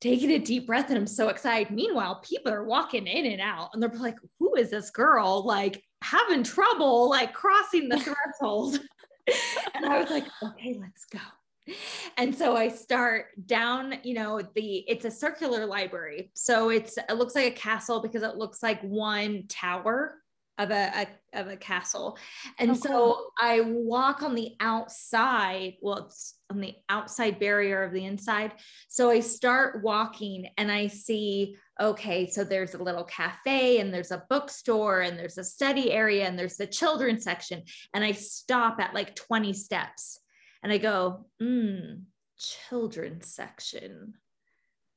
taking 0.00 0.30
a 0.32 0.38
deep 0.38 0.66
breath 0.66 0.88
and 0.88 0.98
I'm 0.98 1.06
so 1.06 1.28
excited. 1.28 1.72
Meanwhile, 1.72 2.22
people 2.28 2.52
are 2.52 2.64
walking 2.64 3.06
in 3.06 3.26
and 3.26 3.40
out 3.40 3.70
and 3.72 3.82
they're 3.82 3.90
like, 3.90 4.18
who 4.38 4.54
is 4.56 4.70
this 4.70 4.90
girl? 4.90 5.44
Like 5.46 5.82
having 6.02 6.42
trouble, 6.42 7.08
like 7.08 7.32
crossing 7.32 7.88
the 7.88 7.98
threshold. 7.98 8.78
and 9.74 9.86
I 9.86 10.00
was 10.00 10.10
like, 10.10 10.26
okay, 10.42 10.76
let's 10.80 11.04
go. 11.06 11.20
And 12.18 12.36
so 12.36 12.56
I 12.56 12.68
start 12.68 13.26
down, 13.46 13.94
you 14.02 14.14
know, 14.14 14.42
the 14.54 14.84
it's 14.86 15.06
a 15.06 15.10
circular 15.10 15.64
library. 15.64 16.30
So 16.34 16.68
it's 16.68 16.98
it 16.98 17.14
looks 17.14 17.34
like 17.34 17.46
a 17.46 17.56
castle 17.56 18.02
because 18.02 18.22
it 18.22 18.36
looks 18.36 18.62
like 18.62 18.82
one 18.82 19.46
tower 19.48 20.16
of 20.58 20.70
a, 20.70 21.06
a, 21.34 21.40
of 21.40 21.48
a 21.48 21.56
castle. 21.56 22.16
And 22.58 22.70
oh, 22.70 22.74
so 22.74 22.88
cool. 22.88 23.32
I 23.40 23.60
walk 23.60 24.22
on 24.22 24.34
the 24.34 24.52
outside. 24.60 25.74
Well, 25.82 26.06
it's 26.06 26.34
on 26.50 26.60
the 26.60 26.74
outside 26.88 27.40
barrier 27.40 27.82
of 27.82 27.92
the 27.92 28.04
inside. 28.04 28.52
So 28.88 29.10
I 29.10 29.20
start 29.20 29.82
walking 29.82 30.48
and 30.56 30.70
I 30.70 30.86
see, 30.86 31.56
okay, 31.80 32.28
so 32.28 32.44
there's 32.44 32.74
a 32.74 32.82
little 32.82 33.04
cafe 33.04 33.80
and 33.80 33.92
there's 33.92 34.12
a 34.12 34.24
bookstore 34.30 35.00
and 35.00 35.18
there's 35.18 35.38
a 35.38 35.44
study 35.44 35.90
area 35.90 36.26
and 36.26 36.38
there's 36.38 36.56
the 36.56 36.66
children's 36.66 37.24
section. 37.24 37.62
And 37.92 38.04
I 38.04 38.12
stop 38.12 38.80
at 38.80 38.94
like 38.94 39.16
20 39.16 39.52
steps 39.52 40.20
and 40.62 40.72
I 40.72 40.78
go, 40.78 41.26
hmm, 41.40 42.02
children's 42.38 43.26
section. 43.26 44.14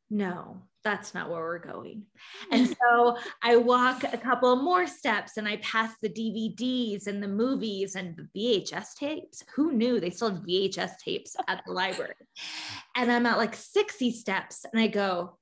No, 0.09 0.61
that's 0.87 1.13
not 1.13 1.29
where 1.29 1.41
we're 1.41 1.59
going. 1.59 2.03
And 2.51 2.69
so 2.69 3.17
I 3.43 3.57
walk 3.57 4.03
a 4.03 4.17
couple 4.17 4.55
more 4.55 4.87
steps 4.87 5.37
and 5.37 5.47
I 5.47 5.57
pass 5.57 5.91
the 6.01 6.09
DVDs 6.09 7.07
and 7.07 7.21
the 7.21 7.27
movies 7.27 7.95
and 7.95 8.15
the 8.15 8.27
VHS 8.35 8.95
tapes. 8.95 9.43
Who 9.55 9.73
knew 9.73 9.99
they 9.99 10.09
still 10.09 10.31
had 10.31 10.43
VHS 10.43 10.97
tapes 11.03 11.35
at 11.47 11.61
the 11.65 11.73
library? 11.73 12.13
And 12.95 13.11
I'm 13.11 13.27
at 13.27 13.37
like 13.37 13.53
60 13.53 14.11
steps 14.11 14.65
and 14.65 14.81
I 14.81 14.87
go, 14.87 15.37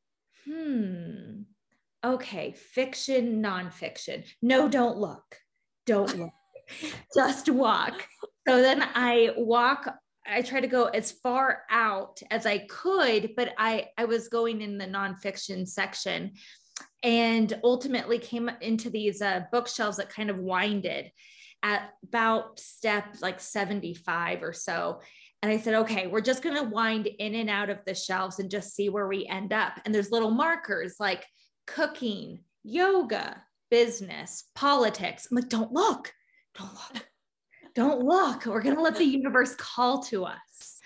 hmm, 0.45 1.43
okay, 2.03 2.51
fiction, 2.51 3.41
nonfiction. 3.41 4.25
No, 4.41 4.67
don't 4.67 4.97
look. 4.97 5.37
Don't 5.85 6.19
look. 6.19 6.33
Just 7.15 7.49
walk. 7.49 8.07
So 8.45 8.61
then 8.61 8.85
I 8.93 9.31
walk 9.37 9.87
I 10.27 10.41
try 10.41 10.59
to 10.59 10.67
go 10.67 10.85
as 10.85 11.11
far 11.11 11.63
out 11.69 12.21
as 12.31 12.45
I 12.45 12.59
could, 12.59 13.33
but 13.35 13.53
I 13.57 13.87
I 13.97 14.05
was 14.05 14.27
going 14.27 14.61
in 14.61 14.77
the 14.77 14.85
nonfiction 14.85 15.67
section, 15.67 16.33
and 17.03 17.53
ultimately 17.63 18.17
came 18.19 18.49
into 18.61 18.89
these 18.89 19.21
uh, 19.21 19.43
bookshelves 19.51 19.97
that 19.97 20.09
kind 20.09 20.29
of 20.29 20.37
winded 20.37 21.11
at 21.63 21.89
about 22.03 22.59
step 22.59 23.05
like 23.21 23.39
75 23.39 24.43
or 24.43 24.53
so. 24.53 25.01
And 25.41 25.51
I 25.51 25.57
said, 25.57 25.75
okay, 25.75 26.07
we're 26.07 26.21
just 26.21 26.41
going 26.41 26.55
to 26.55 26.69
wind 26.69 27.07
in 27.07 27.35
and 27.35 27.49
out 27.49 27.69
of 27.69 27.79
the 27.85 27.93
shelves 27.93 28.39
and 28.39 28.49
just 28.49 28.75
see 28.75 28.89
where 28.89 29.07
we 29.07 29.27
end 29.27 29.53
up. 29.53 29.73
And 29.85 29.93
there's 29.93 30.11
little 30.11 30.31
markers 30.31 30.95
like 30.99 31.25
cooking, 31.67 32.39
yoga, 32.63 33.41
business, 33.69 34.45
politics. 34.55 35.27
I'm 35.29 35.35
like, 35.35 35.49
don't 35.49 35.71
look, 35.71 36.11
don't 36.57 36.73
look 36.73 37.07
don't 37.75 38.03
look. 38.03 38.45
We're 38.45 38.61
going 38.61 38.75
to 38.75 38.81
let 38.81 38.95
the 38.95 39.05
universe 39.05 39.53
call 39.55 40.01
to 40.03 40.25
us. 40.25 40.79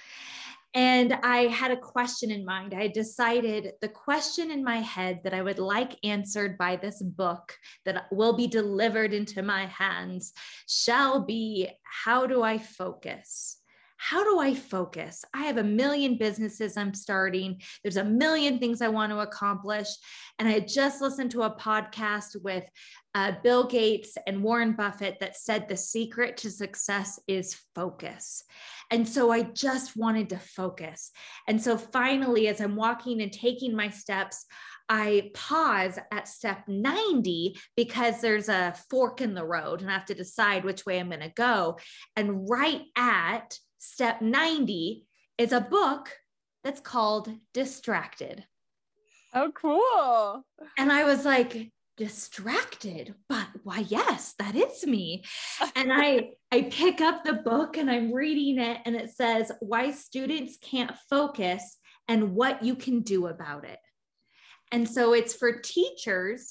And 0.75 1.13
I 1.23 1.47
had 1.47 1.71
a 1.71 1.77
question 1.77 2.29
in 2.29 2.45
mind. 2.45 2.73
I 2.75 2.87
decided 2.87 3.73
the 3.81 3.87
question 3.87 4.51
in 4.51 4.63
my 4.63 4.77
head 4.77 5.21
that 5.23 5.33
I 5.33 5.41
would 5.41 5.57
like 5.57 5.97
answered 6.03 6.57
by 6.57 6.75
this 6.75 7.01
book 7.01 7.55
that 7.85 8.05
will 8.11 8.33
be 8.33 8.47
delivered 8.47 9.13
into 9.13 9.41
my 9.41 9.65
hands 9.65 10.33
shall 10.67 11.21
be 11.21 11.69
How 11.83 12.27
do 12.27 12.43
I 12.43 12.59
focus? 12.59 13.58
How 14.01 14.23
do 14.23 14.39
I 14.39 14.55
focus? 14.55 15.25
I 15.33 15.43
have 15.43 15.57
a 15.57 15.63
million 15.63 16.17
businesses 16.17 16.77
I'm 16.77 16.93
starting. 16.93 17.61
There's 17.83 17.97
a 17.97 18.03
million 18.03 18.57
things 18.57 18.81
I 18.81 18.87
want 18.87 19.11
to 19.11 19.19
accomplish. 19.19 19.89
And 20.39 20.47
I 20.47 20.61
just 20.61 21.01
listened 21.01 21.31
to 21.31 21.41
a 21.43 21.55
podcast 21.55 22.41
with 22.41 22.63
uh, 23.13 23.33
Bill 23.43 23.65
Gates 23.65 24.17
and 24.25 24.41
Warren 24.41 24.71
Buffett 24.71 25.17
that 25.19 25.35
said 25.35 25.67
the 25.67 25.75
secret 25.75 26.37
to 26.37 26.49
success 26.49 27.19
is 27.27 27.59
focus. 27.75 28.45
And 28.89 29.07
so 29.07 29.31
I 29.31 29.43
just 29.43 29.97
wanted 29.97 30.29
to 30.29 30.39
focus. 30.39 31.11
And 31.49 31.61
so 31.61 31.77
finally, 31.77 32.47
as 32.47 32.61
I'm 32.61 32.77
walking 32.77 33.21
and 33.21 33.33
taking 33.33 33.75
my 33.75 33.89
steps, 33.89 34.45
I 34.87 35.31
pause 35.33 35.99
at 36.11 36.29
step 36.29 36.63
90 36.69 37.57
because 37.75 38.21
there's 38.21 38.47
a 38.47 38.73
fork 38.89 39.19
in 39.19 39.33
the 39.33 39.45
road 39.45 39.81
and 39.81 39.89
I 39.89 39.93
have 39.93 40.05
to 40.05 40.15
decide 40.15 40.63
which 40.63 40.85
way 40.85 40.99
I'm 40.99 41.09
going 41.09 41.19
to 41.19 41.29
go. 41.29 41.77
And 42.15 42.49
right 42.49 42.81
at 42.95 43.59
step 43.79 44.21
90 44.21 45.07
is 45.37 45.51
a 45.51 45.61
book 45.61 46.11
that's 46.63 46.81
called 46.81 47.31
Distracted. 47.53 48.45
Oh, 49.33 49.51
cool. 49.55 50.43
And 50.77 50.91
I 50.91 51.05
was 51.05 51.25
like, 51.25 51.71
distracted 51.99 53.13
but 53.27 53.45
why 53.63 53.79
yes 53.89 54.33
that 54.39 54.55
is 54.55 54.87
me 54.87 55.21
and 55.75 55.91
i 55.91 56.29
i 56.49 56.61
pick 56.61 57.01
up 57.01 57.25
the 57.25 57.33
book 57.33 57.75
and 57.75 57.91
i'm 57.91 58.13
reading 58.13 58.57
it 58.57 58.77
and 58.85 58.95
it 58.95 59.09
says 59.09 59.51
why 59.59 59.91
students 59.91 60.57
can't 60.61 60.95
focus 61.09 61.77
and 62.07 62.33
what 62.33 62.63
you 62.63 62.73
can 62.73 63.01
do 63.01 63.27
about 63.27 63.65
it 63.65 63.79
and 64.71 64.87
so 64.87 65.13
it's 65.13 65.33
for 65.33 65.59
teachers 65.59 66.49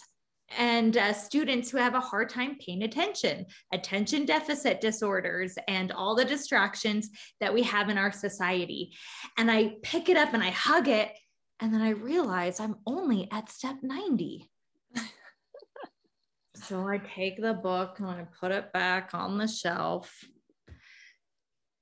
and 0.57 0.97
uh, 0.97 1.13
students 1.13 1.71
who 1.71 1.79
have 1.79 1.95
a 1.95 2.01
hard 2.01 2.31
time 2.31 2.57
paying 2.59 2.83
attention, 2.83 3.47
attention 3.73 4.25
deficit 4.25 4.81
disorders, 4.81 5.59
and 5.69 5.93
all 5.93 6.15
the 6.15 6.25
distractions 6.25 7.11
that 7.41 7.53
we 7.53 7.63
have 7.65 7.89
in 7.89 7.99
our 7.99 8.13
society. 8.13 8.95
And 9.37 9.51
I 9.51 9.77
pick 9.83 10.09
it 10.09 10.17
up 10.17 10.33
and 10.35 10.43
I 10.43 10.51
hug 10.51 10.89
it. 10.89 11.11
And 11.61 11.75
then 11.75 11.83
I 11.83 11.91
realize 11.91 12.61
I'm 12.61 12.77
only 12.87 13.29
at 13.33 13.51
step 13.51 13.77
90. 13.83 14.49
so 16.55 16.87
I 16.87 16.99
take 16.99 17.41
the 17.43 17.55
book 17.55 17.99
and 17.99 18.09
I 18.09 18.27
put 18.41 18.53
it 18.53 18.73
back 18.73 19.11
on 19.13 19.39
the 19.39 19.49
shelf. 19.49 20.25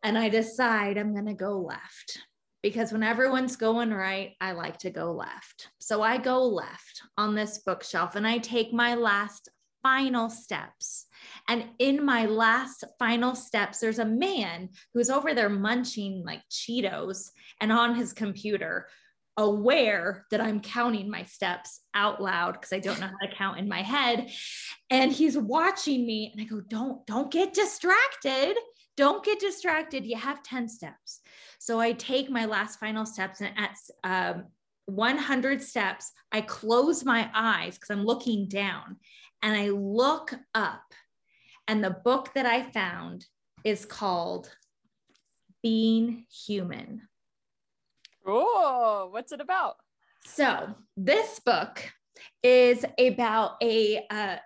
And 0.03 0.17
I 0.17 0.29
decide 0.29 0.97
I'm 0.97 1.13
going 1.13 1.27
to 1.27 1.35
go 1.35 1.59
left 1.59 2.19
because 2.67 2.91
when 2.91 3.05
everyone's 3.05 3.55
going 3.55 3.95
right, 3.95 4.33
I 4.41 4.51
like 4.51 4.79
to 4.79 4.91
go 4.91 5.13
left. 5.13 5.69
So 5.79 6.03
I 6.03 6.19
go 6.19 6.45
left 6.45 7.01
on 7.17 7.37
this 7.37 7.59
bookshelf 7.59 8.17
and 8.17 8.27
I 8.27 8.39
take 8.39 8.73
my 8.73 8.97
last 8.97 9.49
final 9.85 10.29
steps. 10.29 11.07
And 11.47 11.67
in 11.79 12.05
my 12.05 12.27
last 12.27 12.83
final 12.99 13.37
steps, 13.37 13.79
there's 13.79 14.01
a 14.01 14.05
man 14.05 14.71
who's 14.93 15.11
over 15.11 15.33
there 15.33 15.49
munching 15.49 16.25
like 16.27 16.43
Cheetos 16.51 17.31
and 17.61 17.71
on 17.71 17.95
his 17.95 18.13
computer, 18.13 18.89
aware 19.37 20.27
that 20.33 20.41
I'm 20.41 20.59
counting 20.59 21.09
my 21.09 21.23
steps 21.23 21.83
out 21.95 22.21
loud 22.21 22.55
because 22.55 22.73
I 22.73 22.81
don't 22.81 22.99
know 22.99 23.07
how 23.07 23.29
to 23.29 23.37
count 23.37 23.61
in 23.61 23.69
my 23.69 23.83
head. 23.83 24.29
And 24.91 25.13
he's 25.13 25.39
watching 25.39 26.05
me 26.05 26.33
and 26.33 26.43
I 26.43 26.47
go, 26.47 26.63
don't, 26.63 27.07
don't 27.07 27.31
get 27.31 27.55
distracted. 27.55 28.57
Don't 28.97 29.25
get 29.25 29.39
distracted. 29.39 30.05
You 30.05 30.17
have 30.17 30.43
10 30.43 30.69
steps. 30.69 31.21
So 31.59 31.81
I 31.81 31.93
take 31.93 32.31
my 32.31 32.45
last 32.45 32.79
final 32.79 33.07
steps 33.07 33.41
and 33.41 33.53
at 33.57 33.77
um, 34.05 34.45
100 34.87 35.63
steps, 35.63 36.13
I 36.33 36.41
close 36.41 37.05
my 37.05 37.29
eyes 37.35 37.75
because 37.75 37.91
I'm 37.91 38.05
looking 38.05 38.49
down 38.49 38.97
and 39.43 39.57
I 39.57 39.69
look 39.71 40.33
up. 40.55 40.83
And 41.69 41.83
the 41.83 41.91
book 41.91 42.33
that 42.35 42.47
I 42.47 42.63
found 42.63 43.27
is 43.65 43.85
called 43.85 44.51
Being 45.63 46.27
Human. 46.47 47.03
Oh, 48.25 49.09
what's 49.11 49.33
it 49.33 49.41
about? 49.41 49.77
So, 50.25 50.75
this 50.97 51.41
book 51.41 51.93
is 52.43 52.85
about 52.99 53.53
a, 53.63 54.05
uh, 54.11 54.37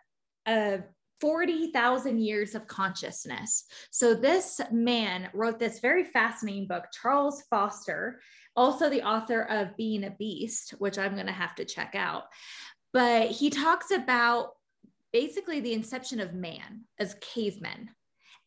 a 0.47 0.81
40,000 1.21 2.19
years 2.19 2.55
of 2.55 2.67
consciousness. 2.67 3.65
So, 3.91 4.15
this 4.15 4.61
man 4.71 5.29
wrote 5.35 5.59
this 5.59 5.81
very 5.81 6.05
fascinating 6.05 6.67
book, 6.67 6.85
Charles 6.93 7.43
Foster. 7.50 8.21
also 8.57 8.91
the 8.91 9.03
author 9.03 9.43
of 9.43 9.77
Being 9.77 10.05
a 10.05 10.11
Beast, 10.11 10.75
which 10.79 10.99
I'm 10.99 11.15
going 11.15 11.27
to 11.27 11.33
have 11.33 11.55
to 11.57 11.65
check 11.65 11.95
out. 11.95 12.25
But 12.93 13.31
he 13.31 13.50
talks 13.50 13.91
about 13.91 14.50
basically 15.12 15.61
the 15.61 15.73
inception 15.73 16.21
of 16.21 16.35
man 16.35 16.85
as 16.99 17.15
cavemen 17.21 17.91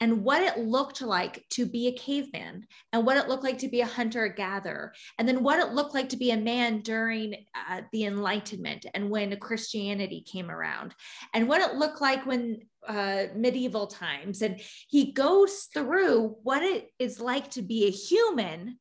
and 0.04 0.22
what 0.22 0.42
it 0.42 0.58
looked 0.58 1.02
like 1.02 1.46
to 1.50 1.66
be 1.66 1.88
a 1.88 1.94
caveman 1.94 2.68
and 2.92 3.06
what 3.06 3.16
it 3.16 3.30
looked 3.30 3.46
like 3.46 3.58
to 3.60 3.70
be 3.70 3.80
a 3.80 3.86
hunter 3.86 4.28
gatherer 4.28 4.94
and 5.18 5.26
then 5.26 5.42
what 5.42 5.60
it 5.60 5.72
looked 5.72 5.94
like 5.94 6.10
to 6.10 6.18
be 6.18 6.32
a 6.32 6.38
man 6.38 6.82
during 6.82 7.34
uh, 7.70 7.80
the 7.94 8.04
enlightenment 8.04 8.86
and 8.94 9.10
when 9.10 9.40
christianity 9.40 10.22
came 10.30 10.52
around 10.52 10.94
and 11.34 11.48
what 11.48 11.62
it 11.62 11.78
looked 11.78 12.02
like 12.02 12.26
when 12.26 12.60
uh, 12.86 13.28
medieval 13.34 13.88
times. 13.88 14.42
And 14.42 14.60
he 14.90 15.14
goes 15.14 15.70
through 15.74 16.36
what 16.44 16.64
it 16.64 16.90
is 17.00 17.22
like 17.22 17.50
to 17.52 17.62
be 17.62 17.86
a 17.86 17.92
human 17.92 18.78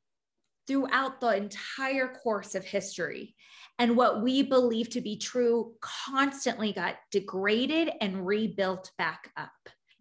throughout 0.66 1.20
the 1.20 1.36
entire 1.36 2.08
course 2.08 2.56
of 2.56 2.64
history 2.64 3.36
and 3.78 3.96
what 3.96 4.22
we 4.22 4.42
believe 4.42 4.90
to 4.90 5.00
be 5.00 5.18
true 5.18 5.74
constantly 5.80 6.72
got 6.72 6.96
degraded 7.12 7.90
and 8.00 8.26
rebuilt 8.26 8.90
back 8.98 9.30
up 9.36 9.50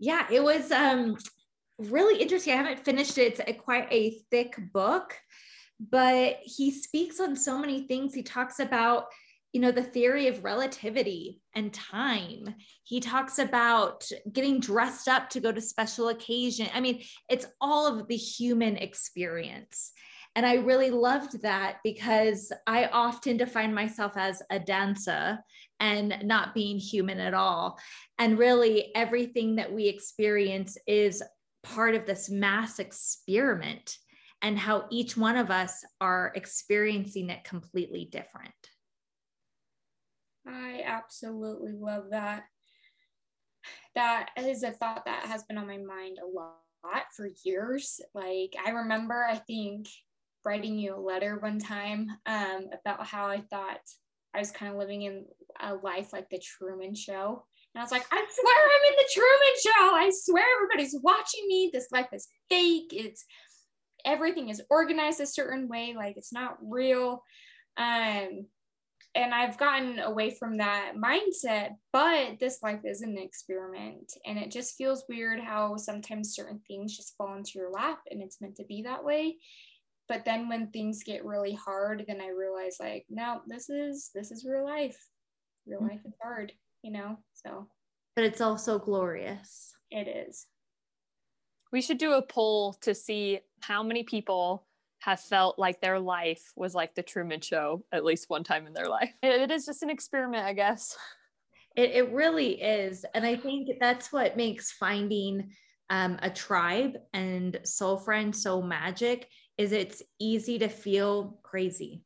yeah, 0.01 0.25
it 0.31 0.43
was 0.43 0.72
um, 0.72 1.15
really 1.77 2.20
interesting. 2.20 2.53
I 2.53 2.58
haven't 2.58 2.84
finished 2.84 3.20
it. 3.20 3.39
It's 3.39 3.41
a, 3.46 3.53
quite 3.53 3.88
a 3.91 4.20
thick 4.31 4.55
book, 4.74 5.15
but 5.79 6.39
he 6.41 6.72
speaks 6.72 7.20
on 7.20 7.36
so 7.36 7.60
many 7.60 7.86
things. 7.88 8.15
He 8.15 8.24
talks 8.24 8.60
about, 8.60 9.05
you 9.53 9.62
know, 9.62 9.72
the 9.72 9.84
theory 9.84 10.27
of 10.27 10.43
relativity 10.43 11.39
and 11.53 11.72
time. 11.72 12.55
He 12.84 13.00
talks 13.00 13.38
about 13.38 14.10
getting 14.34 14.60
dressed 14.60 15.08
up 15.08 15.29
to 15.29 15.39
go 15.39 15.51
to 15.51 15.62
special 15.62 16.10
occasion. 16.10 16.67
I 16.74 16.79
mean, 16.81 17.03
it's 17.29 17.46
all 17.62 17.86
of 17.86 18.08
the 18.08 18.17
human 18.17 18.77
experience. 18.77 19.91
And 20.36 20.46
I 20.46 20.56
really 20.56 20.92
loved 20.92 21.42
that 21.42 21.78
because 21.84 22.54
I 22.66 22.86
often 22.86 23.36
define 23.36 23.74
myself 23.74 24.14
as 24.16 24.42
a 24.50 24.60
dancer 24.60 25.40
and 25.80 26.18
not 26.24 26.54
being 26.54 26.78
human 26.78 27.20
at 27.20 27.34
all. 27.34 27.78
And 28.18 28.40
really, 28.40 28.96
everything 28.96 29.58
that 29.58 29.74
we 29.74 29.88
experience 29.88 30.78
is 30.88 31.22
part 31.64 31.96
of 31.96 32.06
this 32.06 32.30
mass 32.30 32.80
experiment 32.80 33.98
and 34.42 34.58
how 34.58 34.86
each 34.90 35.18
one 35.18 35.36
of 35.36 35.52
us 35.52 35.84
are 36.00 36.32
experiencing 36.36 37.30
it 37.30 37.44
completely 37.44 38.06
different. 38.06 38.54
I 40.48 40.82
absolutely 40.86 41.74
love 41.74 42.06
that. 42.12 42.44
That 43.96 44.30
is 44.38 44.64
a 44.64 44.72
thought 44.72 45.06
that 45.06 45.26
has 45.26 45.44
been 45.44 45.58
on 45.58 45.68
my 45.68 45.78
mind 45.78 46.18
a 46.24 46.26
lot 46.26 47.04
for 47.16 47.30
years. 47.44 48.00
Like, 48.16 48.56
I 48.66 48.72
remember, 48.72 49.26
I 49.30 49.36
think, 49.36 49.88
writing 50.46 50.78
you 50.78 50.96
a 50.96 51.00
letter 51.00 51.38
one 51.40 51.60
time 51.60 52.08
um, 52.26 52.70
about 52.74 53.06
how 53.06 53.28
I 53.28 53.42
thought 53.50 53.80
I 54.34 54.40
was 54.40 54.52
kind 54.52 54.72
of 54.72 54.78
living 54.78 55.04
in 55.04 55.26
a 55.60 55.76
life 55.76 56.14
like 56.14 56.30
the 56.30 56.40
Truman 56.40 56.96
Show. 56.96 57.46
And 57.74 57.80
I 57.80 57.84
was 57.84 57.92
like, 57.92 58.06
I 58.12 58.26
swear 58.30 58.56
I'm 58.56 58.92
in 58.92 58.98
the 58.98 59.10
Truman 59.14 59.56
Show. 59.64 59.96
I 59.96 60.12
swear 60.14 60.46
everybody's 60.56 61.00
watching 61.02 61.48
me. 61.48 61.70
This 61.72 61.88
life 61.92 62.10
is 62.14 62.28
fake. 62.50 62.92
It's 62.92 63.26
everything 64.06 64.50
is 64.50 64.62
organized 64.70 65.22
a 65.22 65.28
certain 65.28 65.68
way, 65.68 65.94
like 65.96 66.18
it's 66.18 66.34
not 66.34 66.58
real. 66.62 67.24
Um, 67.78 68.48
and 69.14 69.34
I've 69.34 69.58
gotten 69.58 70.00
away 70.00 70.32
from 70.32 70.58
that 70.58 70.94
mindset, 70.96 71.72
but 71.92 72.40
this 72.40 72.60
life 72.64 72.82
is 72.86 73.02
an 73.02 73.18
experiment. 73.18 74.14
And 74.26 74.38
it 74.38 74.52
just 74.52 74.78
feels 74.78 75.04
weird 75.10 75.42
how 75.42 75.76
sometimes 75.76 76.34
certain 76.34 76.62
things 76.66 76.96
just 76.96 77.16
fall 77.18 77.36
into 77.36 77.52
your 77.56 77.72
lap 77.72 78.00
and 78.10 78.22
it's 78.22 78.40
meant 78.40 78.56
to 78.58 78.64
be 78.64 78.84
that 78.84 79.04
way 79.04 79.38
but 80.12 80.25
then 80.25 80.50
when 80.50 80.68
things 80.68 81.03
get 81.03 81.24
really 81.24 81.53
hard 81.53 82.03
then 82.06 82.20
i 82.20 82.27
realize 82.27 82.75
like 82.82 83.06
no 83.10 83.39
this 83.48 83.70
is 83.70 84.10
this 84.13 84.30
is 84.30 84.46
real 84.46 84.65
life. 84.65 84.98
Real 85.65 85.80
mm-hmm. 85.80 85.89
life 85.89 86.01
is 86.06 86.13
hard 86.22 86.51
you 86.82 86.91
know 86.91 87.18
so. 87.33 87.68
But 88.16 88.25
it's 88.25 88.42
also 88.42 88.77
glorious. 88.77 89.74
It 89.90 90.07
is. 90.07 90.46
We 91.72 91.81
should 91.81 91.98
do 91.98 92.14
a 92.14 92.22
poll 92.22 92.74
to 92.81 92.94
see 92.94 93.40
how 93.62 93.83
many 93.83 94.03
people 94.03 94.68
have 95.00 95.22
felt 95.22 95.57
like 95.57 95.79
their 95.79 95.98
life 95.98 96.51
was 96.57 96.75
like 96.75 96.94
the 96.94 97.03
truman 97.03 97.40
show 97.40 97.86
at 97.94 98.03
least 98.03 98.29
one 98.29 98.44
time 98.44 98.68
in 98.68 98.74
their 98.74 98.90
life. 98.90 99.14
It 99.24 99.50
is 99.50 99.66
just 99.66 99.81
an 99.81 99.90
experiment 99.90 100.46
i 100.46 100.53
guess. 100.53 100.96
It, 101.77 101.92
it 101.92 102.12
really 102.12 102.62
is. 102.62 103.05
And 103.14 103.25
i 103.25 103.38
think 103.38 103.70
that's 103.79 104.12
what 104.12 104.36
makes 104.36 104.74
finding 104.74 105.51
um, 105.90 106.18
a 106.22 106.29
tribe 106.29 106.98
and 107.14 107.59
soul 107.64 107.98
friend 107.98 108.36
so 108.36 108.62
magic 108.62 109.27
is 109.62 109.72
it's 109.72 110.02
easy 110.20 110.58
to 110.60 110.68
feel 110.68 111.40
crazy. 111.44 112.04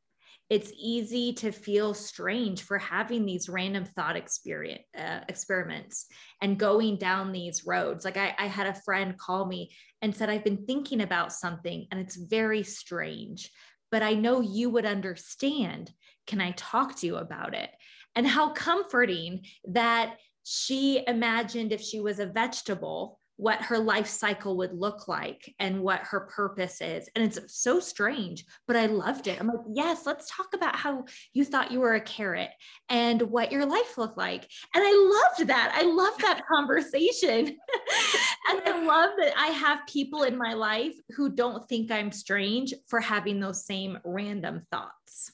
It's 0.50 0.72
easy 0.78 1.34
to 1.36 1.52
feel 1.52 1.94
strange 1.94 2.62
for 2.64 2.78
having 2.78 3.26
these 3.26 3.50
random 3.50 3.86
thought 3.86 4.16
experience 4.16 4.84
uh, 4.96 5.22
experiments 5.28 6.06
and 6.42 6.60
going 6.60 6.98
down 6.98 7.32
these 7.32 7.66
roads. 7.66 8.06
Like 8.06 8.18
I, 8.18 8.36
I 8.38 8.48
had 8.48 8.68
a 8.68 8.82
friend 8.82 9.18
call 9.18 9.46
me 9.46 9.72
and 10.02 10.14
said, 10.14 10.30
I've 10.30 10.44
been 10.44 10.66
thinking 10.68 11.02
about 11.02 11.32
something 11.32 11.88
and 11.90 12.00
it's 12.00 12.18
very 12.18 12.62
strange, 12.62 13.50
but 13.90 14.04
I 14.04 14.14
know 14.14 14.42
you 14.42 14.70
would 14.70 14.86
understand. 14.86 15.92
Can 16.28 16.42
I 16.42 16.52
talk 16.52 16.98
to 16.98 17.08
you 17.08 17.16
about 17.16 17.56
it? 17.56 17.72
And 18.16 18.28
how 18.28 18.52
comforting 18.52 19.46
that 19.70 20.18
she 20.44 21.04
imagined 21.08 21.72
if 21.72 21.82
she 21.82 22.00
was 22.02 22.20
a 22.20 22.26
vegetable 22.28 23.20
what 23.38 23.62
her 23.62 23.78
life 23.78 24.08
cycle 24.08 24.58
would 24.58 24.74
look 24.74 25.08
like 25.08 25.54
and 25.60 25.82
what 25.82 26.02
her 26.02 26.22
purpose 26.22 26.80
is. 26.82 27.10
And 27.16 27.24
it's 27.24 27.40
so 27.48 27.80
strange, 27.80 28.46
but 28.68 28.76
I 28.76 28.86
loved 28.86 29.28
it. 29.28 29.40
I'm 29.40 29.48
like, 29.48 29.66
yes, 29.74 30.06
let's 30.06 30.30
talk 30.30 30.48
about 30.54 30.76
how 30.76 31.06
you 31.34 31.44
thought 31.44 31.72
you 31.72 31.82
were 31.82 31.96
a 31.96 32.02
carrot 32.02 32.50
and 32.90 33.22
what 33.24 33.52
your 33.52 33.66
life 33.66 33.98
looked 33.98 34.18
like. 34.18 34.48
And 34.74 34.84
I 34.86 35.32
loved 35.38 35.50
that. 35.50 35.74
I 35.76 35.84
love 35.84 36.18
that 36.20 36.42
conversation. 36.54 37.48
and 38.50 38.62
I 38.66 38.86
love 38.86 39.12
that 39.18 39.34
I 39.38 39.48
have 39.48 39.80
people 39.88 40.24
in 40.24 40.38
my 40.38 40.54
life 40.54 40.96
who 41.16 41.30
don't 41.30 41.68
think 41.68 41.92
I'm 41.92 42.12
strange 42.12 42.74
for 42.88 43.00
having 43.00 43.40
those 43.40 43.66
same 43.66 43.98
random 44.06 44.64
thoughts. 44.72 45.32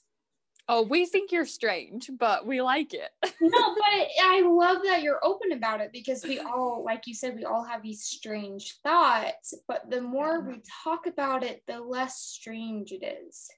Oh, 0.70 0.84
we 0.84 1.06
think 1.06 1.32
you're 1.32 1.46
strange, 1.46 2.10
but 2.18 2.46
we 2.46 2.62
like 2.62 2.94
it. 2.94 3.10
no, 3.42 3.76
but 3.76 4.08
I 4.24 4.42
love 4.48 4.84
that 4.84 5.02
you're 5.02 5.24
open 5.24 5.52
about 5.52 5.82
it 5.82 5.92
because 5.92 6.24
we 6.24 6.40
all, 6.40 6.84
like 6.86 7.08
you 7.08 7.14
said, 7.14 7.36
we 7.36 7.46
all 7.46 7.64
have 7.64 7.84
these 7.84 8.04
strange 8.04 8.78
thoughts. 8.84 9.54
But 9.68 9.90
the 9.90 10.02
more 10.02 10.36
yeah. 10.36 10.56
we 10.56 10.62
talk 10.84 11.08
about 11.08 11.44
it, 11.44 11.64
the 11.68 11.80
less 11.82 12.20
strange 12.20 12.92
it 12.92 13.04
is. 13.04 13.50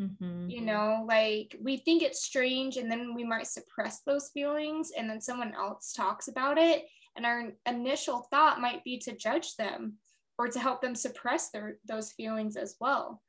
Mm-hmm. 0.00 0.50
You 0.50 0.62
know, 0.62 1.04
like 1.06 1.56
we 1.62 1.78
think 1.78 2.02
it's 2.02 2.24
strange 2.24 2.76
and 2.76 2.90
then 2.90 3.14
we 3.14 3.24
might 3.24 3.46
suppress 3.46 4.00
those 4.00 4.30
feelings 4.30 4.90
and 4.96 5.08
then 5.08 5.20
someone 5.20 5.54
else 5.54 5.92
talks 5.92 6.28
about 6.28 6.58
it. 6.58 6.84
And 7.16 7.24
our 7.24 7.52
initial 7.64 8.26
thought 8.30 8.60
might 8.60 8.84
be 8.84 8.98
to 8.98 9.16
judge 9.16 9.56
them 9.56 9.94
or 10.38 10.48
to 10.48 10.58
help 10.58 10.82
them 10.82 10.94
suppress 10.94 11.50
their, 11.50 11.78
those 11.86 12.12
feelings 12.12 12.56
as 12.56 12.76
well. 12.78 13.22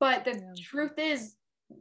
But 0.00 0.24
the 0.24 0.32
yeah. 0.32 0.52
truth 0.62 0.98
is, 0.98 1.34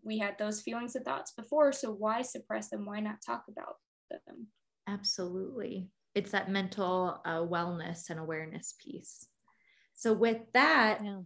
we 0.04 0.17
had 0.17 0.38
those 0.38 0.62
feelings 0.62 0.95
and 0.95 1.06
thoughts 1.06 1.32
before 1.32 1.71
so 1.71 1.91
why 1.91 2.21
suppress 2.21 2.69
them? 2.69 2.86
Why 2.86 3.00
not 3.00 3.17
talk 3.26 3.43
about 3.50 3.76
them? 4.10 4.48
Absolutely. 4.88 5.89
It's 6.13 6.32
that 6.32 6.50
mental 6.50 7.21
uh, 7.26 7.39
wellness 7.41 8.10
and 8.10 8.19
awareness 8.19 8.76
piece. 8.84 9.28
So 9.93 10.13
with 10.13 10.41
that 10.54 11.00
yeah. 11.04 11.21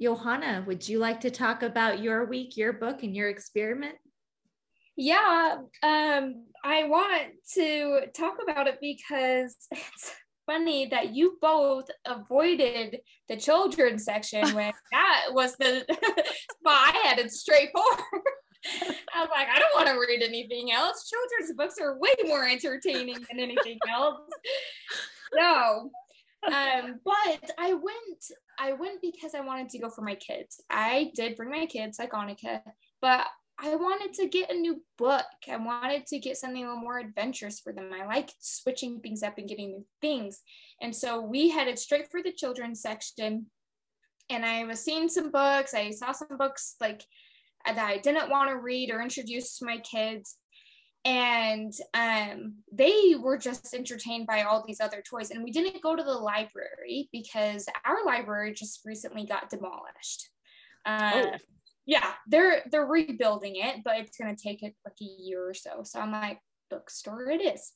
johanna 0.00 0.64
would 0.66 0.86
you 0.86 0.98
like 0.98 1.20
to 1.20 1.30
talk 1.30 1.62
about 1.62 2.02
your 2.02 2.26
week 2.26 2.56
your 2.56 2.72
book 2.72 3.02
and 3.02 3.14
your 3.14 3.28
experiment? 3.28 3.96
Yeah 4.96 5.58
um 5.82 6.46
i 6.62 6.84
want 6.84 7.32
to 7.54 8.02
talk 8.14 8.36
about 8.42 8.66
it 8.66 8.78
because 8.80 9.56
it's 9.70 10.14
funny 10.46 10.86
that 10.86 11.14
you 11.14 11.38
both 11.40 11.86
avoided 12.06 13.00
the 13.28 13.36
children's 13.36 14.04
section 14.04 14.42
when 14.54 14.72
that 14.92 15.26
was 15.30 15.56
the 15.56 15.84
spot 15.88 16.94
I 16.94 17.02
had 17.04 17.18
it 17.18 17.32
straightforward. 17.32 18.00
I 19.14 19.20
was 19.20 19.30
like, 19.34 19.48
I 19.48 19.58
don't 19.58 19.74
want 19.74 19.88
to 19.88 19.98
read 19.98 20.22
anything 20.22 20.70
else. 20.70 21.08
Children's 21.08 21.56
books 21.56 21.76
are 21.80 21.98
way 21.98 22.12
more 22.26 22.46
entertaining 22.46 23.14
than 23.14 23.40
anything 23.40 23.78
else. 23.90 24.20
So, 25.38 25.90
um, 26.46 27.00
but 27.04 27.50
I 27.58 27.72
went, 27.72 28.24
I 28.58 28.72
went 28.72 29.00
because 29.00 29.34
I 29.34 29.40
wanted 29.40 29.70
to 29.70 29.78
go 29.78 29.88
for 29.88 30.02
my 30.02 30.14
kids. 30.14 30.60
I 30.68 31.10
did 31.14 31.36
bring 31.36 31.50
my 31.50 31.64
kids, 31.66 31.98
like 31.98 32.12
Anike, 32.12 32.60
but 33.00 33.26
I 33.62 33.74
wanted 33.76 34.14
to 34.14 34.28
get 34.28 34.50
a 34.50 34.54
new 34.54 34.82
book. 34.96 35.26
I 35.50 35.56
wanted 35.56 36.06
to 36.06 36.18
get 36.18 36.38
something 36.38 36.64
a 36.64 36.68
little 36.68 36.82
more 36.82 36.98
adventurous 36.98 37.60
for 37.60 37.72
them. 37.72 37.90
I 37.92 38.06
like 38.06 38.30
switching 38.38 39.00
things 39.00 39.22
up 39.22 39.36
and 39.36 39.48
getting 39.48 39.70
new 39.70 39.86
things. 40.00 40.42
And 40.80 40.96
so 40.96 41.20
we 41.20 41.50
headed 41.50 41.78
straight 41.78 42.10
for 42.10 42.22
the 42.22 42.32
children's 42.32 42.80
section. 42.80 43.46
And 44.30 44.46
I 44.46 44.64
was 44.64 44.80
seeing 44.80 45.08
some 45.08 45.30
books. 45.30 45.74
I 45.74 45.90
saw 45.90 46.12
some 46.12 46.38
books 46.38 46.76
like 46.80 47.02
that 47.66 47.78
I 47.78 47.98
didn't 47.98 48.30
want 48.30 48.48
to 48.48 48.56
read 48.56 48.90
or 48.90 49.02
introduce 49.02 49.58
to 49.58 49.66
my 49.66 49.78
kids. 49.78 50.36
And 51.04 51.72
um, 51.92 52.54
they 52.72 53.14
were 53.18 53.36
just 53.36 53.74
entertained 53.74 54.26
by 54.26 54.42
all 54.42 54.64
these 54.66 54.80
other 54.80 55.02
toys. 55.02 55.30
And 55.30 55.44
we 55.44 55.50
didn't 55.50 55.82
go 55.82 55.96
to 55.96 56.02
the 56.02 56.10
library 56.10 57.10
because 57.12 57.66
our 57.84 58.06
library 58.06 58.54
just 58.54 58.80
recently 58.86 59.26
got 59.26 59.50
demolished. 59.50 60.30
Uh, 60.86 61.12
oh 61.14 61.30
yeah, 61.86 62.12
they're 62.26 62.62
they're 62.70 62.86
rebuilding 62.86 63.56
it, 63.56 63.76
but 63.84 63.98
it's 63.98 64.16
gonna 64.16 64.36
take 64.36 64.62
it 64.62 64.74
like 64.84 64.96
a 65.00 65.22
year 65.22 65.48
or 65.48 65.54
so. 65.54 65.82
So 65.84 66.00
I'm 66.00 66.12
like, 66.12 66.38
bookstore 66.70 67.28
it 67.30 67.40
is. 67.40 67.72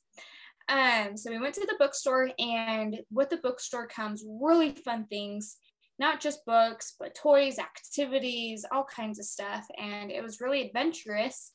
Um, 0.67 1.15
so 1.15 1.29
we 1.29 1.39
went 1.39 1.55
to 1.55 1.61
the 1.61 1.75
bookstore, 1.77 2.29
and 2.39 2.99
with 3.11 3.29
the 3.29 3.37
bookstore 3.37 3.87
comes 3.87 4.23
really 4.27 4.71
fun 4.71 5.05
things, 5.05 5.57
not 5.99 6.19
just 6.19 6.45
books, 6.45 6.95
but 6.99 7.15
toys, 7.15 7.59
activities, 7.59 8.65
all 8.71 8.85
kinds 8.85 9.19
of 9.19 9.25
stuff. 9.25 9.65
And 9.77 10.11
it 10.11 10.23
was 10.23 10.41
really 10.41 10.65
adventurous, 10.65 11.51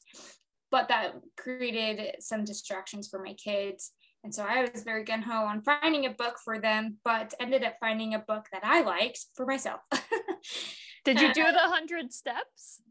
but 0.70 0.88
that 0.88 1.14
created 1.36 2.16
some 2.20 2.44
distractions 2.44 3.08
for 3.08 3.22
my 3.22 3.34
kids. 3.34 3.92
And 4.22 4.34
so 4.34 4.44
I 4.44 4.68
was 4.72 4.82
very 4.84 5.04
gun 5.04 5.22
ho 5.22 5.44
on 5.44 5.62
finding 5.62 6.06
a 6.06 6.10
book 6.10 6.36
for 6.44 6.60
them, 6.60 6.98
but 7.04 7.34
ended 7.40 7.64
up 7.64 7.76
finding 7.80 8.14
a 8.14 8.18
book 8.18 8.46
that 8.52 8.64
I 8.64 8.82
liked 8.82 9.18
for 9.34 9.46
myself. 9.46 9.80
Did 11.04 11.20
you 11.20 11.32
do 11.32 11.44
the 11.44 11.58
hundred 11.58 12.12
steps? 12.12 12.82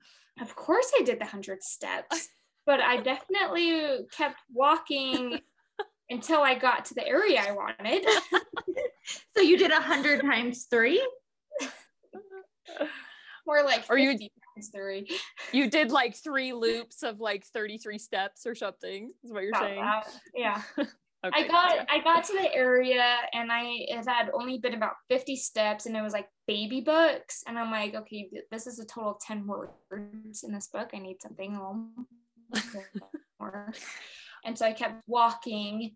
Of 0.41 0.55
course, 0.55 0.91
I 0.99 1.03
did 1.03 1.19
the 1.19 1.25
hundred 1.25 1.63
steps, 1.63 2.29
but 2.65 2.79
I 2.79 2.97
definitely 2.97 4.05
kept 4.15 4.39
walking 4.53 5.41
until 6.09 6.41
I 6.41 6.55
got 6.55 6.85
to 6.85 6.93
the 6.95 7.07
area 7.07 7.41
I 7.41 7.51
wanted. 7.51 8.03
so 9.35 9.41
you 9.41 9.57
did 9.57 9.71
a 9.71 9.81
hundred 9.81 10.21
times 10.21 10.65
three? 10.69 11.05
More 13.45 13.63
like 13.63 13.85
or 13.89 13.97
you 13.97 14.17
times 14.17 14.69
three. 14.73 15.09
You 15.51 15.69
did 15.69 15.91
like 15.91 16.15
three 16.15 16.53
loops 16.53 17.03
of 17.03 17.19
like 17.19 17.45
33 17.45 17.97
steps 17.97 18.45
or 18.45 18.55
something, 18.55 19.11
is 19.23 19.31
what 19.31 19.43
you're 19.43 19.49
About 19.49 19.61
saying. 19.63 19.81
that. 19.81 20.07
Yeah. 20.35 20.61
Okay, 21.25 21.43
I 21.43 21.47
got 21.47 21.69
gotcha. 21.69 21.91
I 21.91 21.99
got 22.01 22.23
to 22.25 22.33
the 22.33 22.53
area 22.53 23.17
and 23.33 23.51
I 23.51 23.63
it 23.65 24.07
had 24.07 24.29
only 24.33 24.57
been 24.57 24.73
about 24.73 24.93
50 25.09 25.35
steps 25.35 25.85
and 25.85 25.97
it 25.97 26.01
was 26.01 26.13
like 26.13 26.29
baby 26.49 26.81
books 26.81 27.43
and 27.45 27.59
I'm 27.59 27.69
like 27.69 27.93
okay 27.93 28.27
this 28.49 28.65
is 28.65 28.79
a 28.79 28.85
total 28.85 29.11
of 29.11 29.19
10 29.19 29.45
words 29.45 30.43
in 30.43 30.51
this 30.51 30.67
book. 30.73 30.89
I 30.95 30.97
need 30.97 31.21
something 31.21 31.53
more. 33.39 33.73
And 34.43 34.57
so 34.57 34.65
I 34.65 34.73
kept 34.73 35.03
walking 35.05 35.95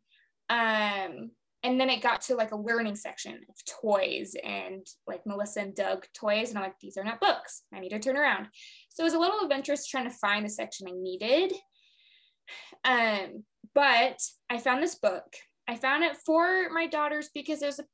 um 0.49 1.31
and 1.63 1.79
then 1.79 1.89
it 1.89 2.03
got 2.03 2.21
to 2.23 2.35
like 2.35 2.51
a 2.51 2.57
learning 2.57 2.97
section 2.97 3.33
of 3.33 3.81
toys 3.81 4.35
and 4.43 4.85
like 5.07 5.25
Melissa 5.25 5.61
and 5.61 5.73
Doug 5.73 6.05
toys 6.13 6.49
and 6.49 6.59
I'm 6.59 6.65
like 6.65 6.79
these 6.79 6.97
are 6.97 7.03
not 7.03 7.19
books. 7.19 7.63
I 7.73 7.79
need 7.79 7.89
to 7.89 7.97
turn 7.97 8.15
around. 8.15 8.45
So 8.89 9.01
it 9.01 9.05
was 9.05 9.15
a 9.15 9.19
little 9.19 9.41
adventurous 9.41 9.87
trying 9.87 10.07
to 10.07 10.15
find 10.15 10.45
the 10.45 10.49
section 10.51 10.87
I 10.87 10.93
needed. 10.93 11.51
Um 12.85 13.43
but 13.73 14.19
I 14.51 14.59
found 14.59 14.83
this 14.83 14.99
book. 14.99 15.25
I 15.67 15.77
found 15.77 16.03
it 16.03 16.15
for 16.27 16.69
my 16.69 16.85
daughters 16.85 17.31
because 17.33 17.59
there's 17.59 17.79
a 17.79 17.85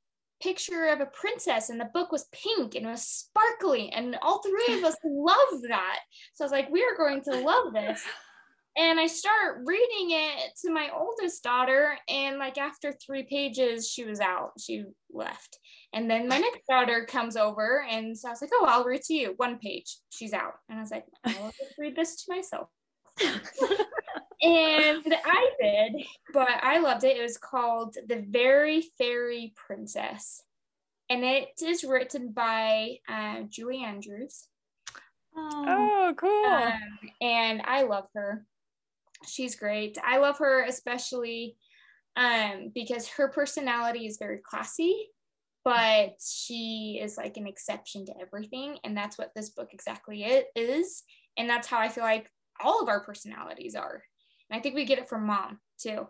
picture 0.41 0.87
of 0.87 1.01
a 1.01 1.05
princess 1.05 1.69
and 1.69 1.79
the 1.79 1.89
book 1.93 2.11
was 2.11 2.27
pink 2.31 2.75
and 2.75 2.85
it 2.85 2.89
was 2.89 3.05
sparkly 3.05 3.91
and 3.91 4.17
all 4.21 4.41
three 4.41 4.77
of 4.77 4.83
us 4.83 4.95
love 5.03 5.61
that. 5.67 5.99
So 6.33 6.43
I 6.43 6.45
was 6.45 6.51
like, 6.51 6.69
we 6.69 6.83
are 6.83 6.97
going 6.97 7.21
to 7.23 7.39
love 7.39 7.73
this. 7.73 8.03
And 8.77 8.97
I 8.97 9.07
start 9.07 9.63
reading 9.65 10.11
it 10.11 10.51
to 10.61 10.71
my 10.71 10.89
oldest 10.97 11.43
daughter, 11.43 11.97
and 12.07 12.37
like 12.37 12.57
after 12.57 12.93
three 12.93 13.23
pages, 13.23 13.89
she 13.89 14.05
was 14.05 14.21
out. 14.21 14.51
She 14.57 14.85
left. 15.11 15.59
And 15.91 16.09
then 16.09 16.29
my 16.29 16.37
next 16.37 16.65
daughter 16.69 17.05
comes 17.05 17.35
over, 17.35 17.83
and 17.89 18.17
so 18.17 18.29
I 18.29 18.31
was 18.31 18.41
like, 18.41 18.51
"Oh, 18.53 18.65
I'll 18.69 18.85
read 18.85 19.01
to 19.01 19.13
you." 19.13 19.33
One 19.35 19.57
page, 19.57 19.97
she's 20.11 20.31
out, 20.31 20.53
and 20.69 20.77
I 20.77 20.81
was 20.81 20.91
like, 20.91 21.05
"I'll 21.25 21.51
just 21.59 21.77
read 21.77 21.95
this 21.95 22.23
to 22.23 22.33
myself." 22.33 22.69
And 24.41 25.15
I 25.25 25.49
did, 25.61 26.05
but 26.33 26.49
I 26.61 26.79
loved 26.79 27.03
it. 27.03 27.17
It 27.17 27.21
was 27.21 27.37
called 27.37 27.95
The 28.07 28.23
Very 28.27 28.83
Fairy 28.97 29.53
Princess. 29.55 30.43
And 31.09 31.23
it 31.23 31.49
is 31.61 31.83
written 31.83 32.31
by 32.31 32.99
uh, 33.09 33.41
Julie 33.49 33.83
Andrews. 33.83 34.47
Oh, 35.35 36.13
cool. 36.17 36.45
Um, 36.45 37.09
and 37.21 37.61
I 37.65 37.83
love 37.83 38.07
her. 38.13 38.45
She's 39.27 39.55
great. 39.55 39.97
I 40.05 40.17
love 40.17 40.37
her 40.39 40.65
especially 40.65 41.57
um, 42.15 42.71
because 42.73 43.07
her 43.07 43.29
personality 43.29 44.05
is 44.05 44.17
very 44.17 44.39
classy, 44.43 45.09
but 45.63 46.15
she 46.21 46.99
is 47.01 47.17
like 47.17 47.37
an 47.37 47.47
exception 47.47 48.05
to 48.05 48.13
everything. 48.21 48.77
And 48.83 48.95
that's 48.95 49.17
what 49.17 49.31
this 49.35 49.49
book 49.49 49.69
exactly 49.73 50.23
it 50.23 50.47
is. 50.55 51.03
And 51.37 51.49
that's 51.49 51.67
how 51.67 51.79
I 51.79 51.89
feel 51.89 52.03
like 52.03 52.29
all 52.61 52.81
of 52.81 52.89
our 52.89 53.03
personalities 53.03 53.75
are. 53.75 54.03
And 54.49 54.59
I 54.59 54.61
think 54.61 54.75
we 54.75 54.85
get 54.85 54.99
it 54.99 55.09
from 55.09 55.27
mom 55.27 55.59
too. 55.79 56.07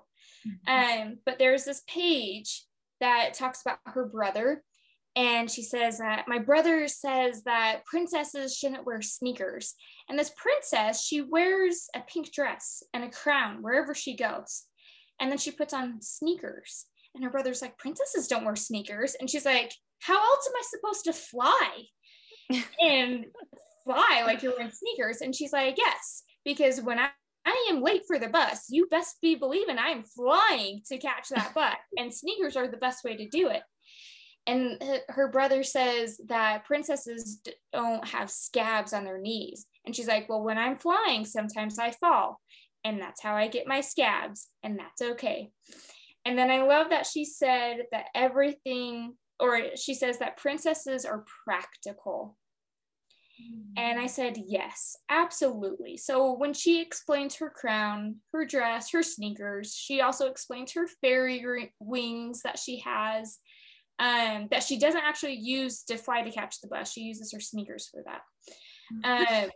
Um, 0.68 1.18
but 1.26 1.38
there's 1.40 1.66
this 1.66 1.82
page 1.88 2.64
that 3.02 3.34
talks 3.34 3.62
about 3.62 3.80
her 3.86 4.06
brother. 4.06 4.64
And 5.16 5.50
she 5.50 5.64
says 5.64 5.98
that 5.98 6.28
my 6.28 6.40
brother 6.40 6.88
says 6.88 7.44
that 7.44 7.86
princesses 7.86 8.56
shouldn't 8.56 8.86
wear 8.86 9.02
sneakers. 9.02 9.76
And 10.08 10.18
this 10.18 10.32
princess, 10.38 11.04
she 11.04 11.22
wears 11.22 11.88
a 11.96 12.02
pink 12.02 12.32
dress 12.32 12.84
and 12.94 13.04
a 13.04 13.10
crown 13.10 13.62
wherever 13.62 13.94
she 13.94 14.16
goes. 14.16 14.66
And 15.20 15.30
then 15.30 15.38
she 15.38 15.52
puts 15.52 15.74
on 15.74 16.02
sneakers. 16.02 16.86
And 17.16 17.24
her 17.24 17.30
brother's 17.30 17.62
like, 17.62 17.78
Princesses 17.78 18.28
don't 18.28 18.46
wear 18.46 18.56
sneakers. 18.56 19.16
And 19.20 19.30
she's 19.30 19.46
like, 19.46 19.74
How 20.00 20.16
else 20.16 20.48
am 20.48 20.54
I 20.56 20.64
supposed 20.64 21.06
to 21.06 21.14
fly? 21.14 21.84
and 22.82 23.26
fly 23.84 24.24
like 24.26 24.42
you're 24.42 24.54
wearing 24.56 24.72
sneakers. 24.72 25.22
And 25.22 25.36
she's 25.36 25.52
like, 25.52 25.76
Yes, 25.78 26.24
because 26.46 26.82
when 26.82 27.00
I 27.00 27.10
I 27.46 27.68
am 27.72 27.82
late 27.82 28.04
for 28.08 28.20
the 28.20 28.28
bus. 28.28 28.66
You 28.70 28.88
best 28.88 29.20
be 29.22 29.36
believing 29.36 29.78
I 29.78 29.90
am 29.90 30.04
flying 30.04 30.82
to 30.88 30.98
catch 30.98 31.30
that 31.30 31.54
bus, 31.56 31.76
and 31.98 32.14
sneakers 32.14 32.56
are 32.56 32.68
the 32.68 32.78
best 32.78 33.04
way 33.04 33.16
to 33.18 33.28
do 33.28 33.50
it. 33.50 33.64
And 34.48 34.82
her 35.10 35.28
brother 35.28 35.64
says 35.64 36.20
that 36.28 36.66
princesses 36.66 37.42
don't 37.72 38.08
have 38.08 38.32
scabs 38.32 38.94
on 38.94 39.04
their 39.04 39.20
knees. 39.20 39.68
And 39.86 39.96
she's 39.96 40.08
like, 40.08 40.28
Well, 40.28 40.44
when 40.44 40.58
I'm 40.58 40.78
flying, 40.78 41.26
sometimes 41.26 41.78
I 41.78 41.92
fall, 41.92 42.40
and 42.84 43.00
that's 43.00 43.22
how 43.22 43.36
I 43.36 43.48
get 43.48 43.68
my 43.68 43.82
scabs, 43.82 44.48
and 44.64 44.80
that's 44.80 45.02
okay. 45.02 45.52
And 46.26 46.38
then 46.38 46.52
I 46.52 46.64
love 46.64 46.90
that 46.90 47.06
she 47.06 47.26
said 47.26 47.84
that 47.92 48.06
everything, 48.14 49.16
or 49.40 49.76
she 49.76 49.94
says 49.94 50.20
that 50.20 50.38
princesses 50.38 51.06
are 51.06 51.26
practical. 51.46 52.38
And 53.78 54.00
I 54.00 54.08
said, 54.08 54.38
yes, 54.46 54.98
absolutely. 55.10 55.96
So 55.96 56.34
when 56.34 56.54
she 56.54 56.82
explains 56.82 57.36
her 57.36 57.50
crown, 57.50 58.18
her 58.34 58.46
dress, 58.46 58.92
her 58.92 59.04
sneakers, 59.04 59.74
she 59.74 60.02
also 60.02 60.28
explains 60.28 60.74
her 60.74 60.88
fairy 61.02 61.72
wings 61.80 62.42
that 62.42 62.60
she 62.60 62.80
has, 62.80 63.38
um, 63.98 64.48
that 64.52 64.64
she 64.64 64.80
doesn't 64.80 65.04
actually 65.04 65.36
use 65.36 65.84
to 65.84 65.98
fly 65.98 66.24
to 66.24 66.32
catch 66.32 66.60
the 66.60 66.68
bus. 66.68 66.92
She 66.92 67.02
uses 67.02 67.32
her 67.32 67.40
sneakers 67.40 67.88
for 67.88 68.04
that. 68.06 68.22
Um, 69.04 69.50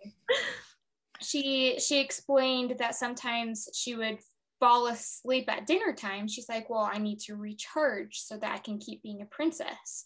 she 1.22 1.80
she 1.80 2.00
explained 2.00 2.76
that 2.80 2.96
sometimes 2.96 3.68
she 3.74 3.96
would 3.96 4.20
fall 4.60 4.88
asleep 4.88 5.50
at 5.50 5.68
dinner 5.68 5.94
time. 5.94 6.28
She's 6.28 6.48
like, 6.48 6.70
well, 6.70 6.90
I 6.90 6.98
need 6.98 7.20
to 7.22 7.36
recharge 7.36 8.20
so 8.20 8.38
that 8.38 8.54
I 8.54 8.60
can 8.60 8.80
keep 8.80 9.04
being 9.04 9.22
a 9.22 9.26
princess 9.26 10.06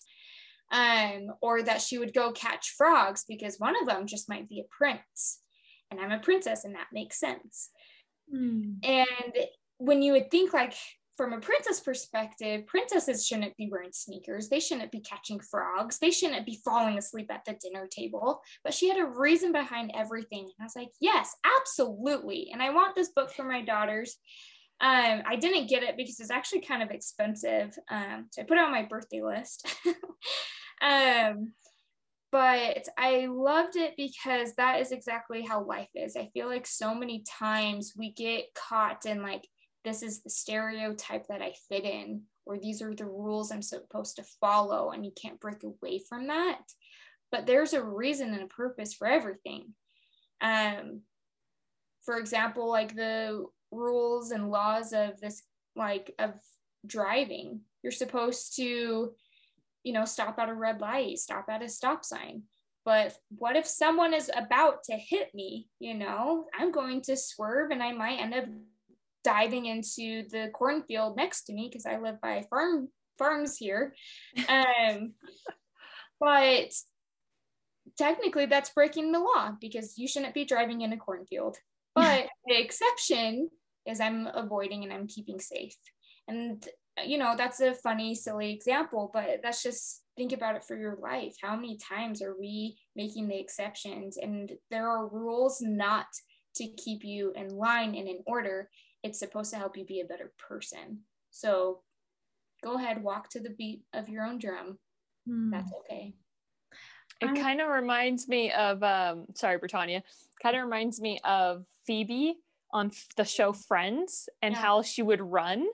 um, 0.72 1.34
or 1.42 1.62
that 1.62 1.82
she 1.82 1.98
would 1.98 2.14
go 2.14 2.32
catch 2.32 2.74
frogs 2.78 3.24
because 3.28 3.60
one 3.60 3.76
of 3.80 3.88
them 3.88 4.08
just 4.08 4.30
might 4.30 4.50
be 4.50 4.60
a 4.60 4.68
prince 4.70 5.40
and 5.90 6.00
I'm 6.00 6.12
a 6.12 6.20
princess 6.20 6.66
and 6.66 6.76
that 6.76 6.88
makes 6.92 7.20
sense. 7.20 7.70
And 8.84 9.34
when 9.78 10.02
you 10.02 10.14
would 10.14 10.30
think 10.30 10.54
like 10.54 10.74
from 11.16 11.34
a 11.34 11.40
princess 11.40 11.80
perspective, 11.80 12.68
princesses 12.68 13.26
shouldn't 13.26 13.58
be 13.58 13.70
wearing 13.72 13.92
sneakers. 13.92 14.50
They 14.50 14.60
shouldn't 14.60 14.92
be 14.92 15.00
catching 15.00 15.40
frogs. 15.40 15.98
They 15.98 16.12
shouldn't 16.12 16.46
be 16.46 16.60
falling 16.64 16.98
asleep 16.98 17.32
at 17.32 17.44
the 17.46 17.54
dinner 17.54 17.88
table. 17.88 18.42
But 18.64 18.74
she 18.74 18.88
had 18.88 19.00
a 19.00 19.06
reason 19.06 19.52
behind 19.52 19.92
everything. 19.96 20.44
And 20.44 20.54
I 20.62 20.64
was 20.64 20.76
like, 20.76 20.92
yes, 21.02 21.36
absolutely. 21.60 22.50
And 22.54 22.62
I 22.62 22.70
want 22.70 22.96
this 22.96 23.10
book 23.10 23.32
for 23.32 23.44
my 23.44 23.64
daughters. 23.64 24.18
Um, 24.80 25.24
I 25.26 25.36
didn't 25.38 25.70
get 25.70 25.84
it 25.84 25.98
because 25.98 26.20
it's 26.20 26.32
actually 26.32 26.62
kind 26.62 26.84
of 26.84 26.92
expensive. 26.92 27.78
Um, 27.90 28.28
so 28.32 28.42
I 28.42 28.46
put 28.46 28.58
it 28.58 28.64
on 28.64 28.72
my 28.72 28.84
birthday 28.84 29.22
list. 29.24 29.68
um, 30.82 31.54
but 32.32 32.88
I 32.98 33.28
loved 33.28 33.76
it 33.76 33.96
because 33.98 34.54
that 34.56 34.80
is 34.82 34.92
exactly 34.92 35.44
how 35.44 35.64
life 35.64 35.90
is. 35.96 36.16
I 36.16 36.30
feel 36.34 36.48
like 36.48 36.68
so 36.68 36.94
many 36.94 37.24
times 37.28 37.94
we 37.98 38.12
get 38.12 38.54
caught 38.54 39.06
in 39.06 39.24
like, 39.24 39.48
this 39.84 40.04
is 40.04 40.22
the 40.22 40.30
stereotype 40.30 41.28
that 41.30 41.42
I 41.42 41.54
fit 41.70 41.86
in, 41.86 42.24
or 42.46 42.60
these 42.60 42.82
are 42.82 42.94
the 42.94 43.06
rules 43.06 43.52
I'm 43.52 43.62
supposed 43.62 44.18
to 44.18 44.26
follow, 44.42 44.92
and 44.92 45.06
you 45.06 45.12
can't 45.20 45.40
break 45.40 45.64
away 45.64 46.02
from 46.10 46.28
that. 46.28 46.60
But 47.32 47.46
there's 47.46 47.74
a 47.74 47.84
reason 47.84 48.34
and 48.34 48.44
a 48.44 48.48
purpose 48.48 48.94
for 48.94 49.08
everything. 49.08 49.74
Um, 50.42 51.02
for 52.04 52.18
example, 52.18 52.70
like 52.70 52.96
the 52.96 53.46
rules 53.72 54.32
and 54.32 54.50
laws 54.50 54.94
of 54.94 55.20
this, 55.20 55.44
like 55.76 56.14
of 56.20 56.34
driving, 56.86 57.62
you're 57.84 57.92
supposed 57.92 58.56
to 58.58 59.14
you 59.88 59.94
know, 59.94 60.04
stop 60.04 60.38
at 60.38 60.50
a 60.50 60.54
red 60.54 60.82
light, 60.82 61.18
stop 61.18 61.46
at 61.50 61.64
a 61.64 61.70
stop 61.70 62.04
sign. 62.04 62.44
But 62.84 63.16
what 63.30 63.56
if 63.56 63.66
someone 63.66 64.14
is 64.14 64.30
about 64.36 64.84
to 64.86 64.94
hit 64.94 65.34
me? 65.34 65.70
You 65.80 65.94
know, 65.94 66.46
I'm 66.58 66.74
going 66.74 67.02
to 67.04 67.16
swerve 67.16 67.72
and 67.72 67.82
I 67.82 67.94
might 67.94 68.20
end 68.20 68.34
up 68.34 68.46
diving 69.24 69.66
into 69.66 70.28
the 70.30 70.50
cornfield 70.54 71.16
next 71.16 71.44
to 71.46 71.54
me 71.54 71.70
because 71.70 71.86
I 71.86 72.00
live 72.00 72.20
by 72.22 72.46
farm 72.50 72.90
farms 73.18 73.58
here. 73.58 73.96
Um, 74.50 75.14
but 76.20 76.74
technically 77.98 78.48
that's 78.48 78.72
breaking 78.72 79.12
the 79.12 79.20
law 79.20 79.52
because 79.62 79.98
you 79.98 80.08
shouldn't 80.08 80.34
be 80.34 80.46
driving 80.46 80.82
in 80.82 80.92
a 80.92 80.98
cornfield. 80.98 81.56
But 81.96 82.27
the 82.48 82.60
exception 82.60 83.50
is 83.86 84.00
I'm 84.00 84.28
avoiding 84.34 84.84
and 84.84 84.94
I'm 84.94 85.08
keeping 85.08 85.40
safe. 85.40 85.76
And 86.28 86.66
you 87.06 87.18
know, 87.18 87.36
that's 87.38 87.60
a 87.60 87.74
funny, 87.76 88.16
silly 88.16 88.52
example, 88.52 89.12
but 89.14 89.42
that's 89.44 89.62
just 89.62 90.02
think 90.18 90.34
about 90.34 90.56
it 90.56 90.64
for 90.64 90.76
your 90.76 90.98
life. 91.02 91.36
How 91.42 91.56
many 91.56 91.78
times 91.78 92.22
are 92.22 92.36
we 92.38 92.78
making 92.96 93.28
the 93.28 93.40
exceptions? 93.40 94.18
And 94.18 94.52
there 94.72 94.90
are 94.90 95.08
rules 95.08 95.60
not 95.62 96.08
to 96.56 96.68
keep 96.68 97.04
you 97.04 97.34
in 97.36 97.50
line 97.50 97.94
and 97.94 98.08
in 98.08 98.20
order. 98.26 98.70
It's 99.04 99.20
supposed 99.20 99.52
to 99.52 99.58
help 99.58 99.78
you 99.78 99.86
be 99.86 100.02
a 100.02 100.06
better 100.06 100.34
person. 100.50 101.02
So 101.30 101.82
go 102.64 102.78
ahead, 102.78 103.04
walk 103.04 103.30
to 103.30 103.40
the 103.40 103.52
beat 103.52 103.84
of 103.94 104.10
your 104.10 104.26
own 104.26 104.40
drum. 104.40 104.80
Hmm. 105.28 105.52
That's 105.52 105.72
okay. 105.82 106.14
It 107.22 107.42
kind 107.42 107.62
of 107.62 107.70
reminds 107.70 108.28
me 108.28 108.52
of, 108.52 108.84
um, 108.84 109.26
sorry, 109.34 109.58
Bretagne, 109.58 110.02
kind 110.42 110.56
of 110.56 110.64
reminds 110.64 111.02
me 111.02 111.20
of 111.24 111.66
Phoebe 111.86 112.36
on 112.72 112.92
the 113.16 113.26
show 113.26 113.54
Friends 113.54 114.30
and 114.42 114.54
yeah. 114.54 114.62
how 114.62 114.82
she 114.82 115.02
would 115.02 115.22
run 115.22 115.68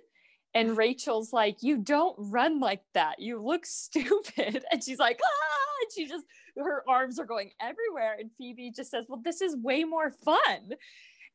and 0.53 0.77
Rachel's 0.77 1.33
like, 1.33 1.57
You 1.61 1.77
don't 1.77 2.15
run 2.17 2.59
like 2.59 2.83
that. 2.93 3.19
You 3.19 3.41
look 3.41 3.65
stupid. 3.65 4.63
And 4.71 4.83
she's 4.83 4.99
like, 4.99 5.19
Ah, 5.23 5.81
and 5.81 5.91
she 5.93 6.07
just, 6.07 6.25
her 6.57 6.83
arms 6.87 7.19
are 7.19 7.25
going 7.25 7.51
everywhere. 7.61 8.17
And 8.19 8.29
Phoebe 8.37 8.71
just 8.71 8.91
says, 8.91 9.05
Well, 9.07 9.21
this 9.23 9.41
is 9.41 9.55
way 9.55 9.83
more 9.83 10.11
fun. 10.11 10.73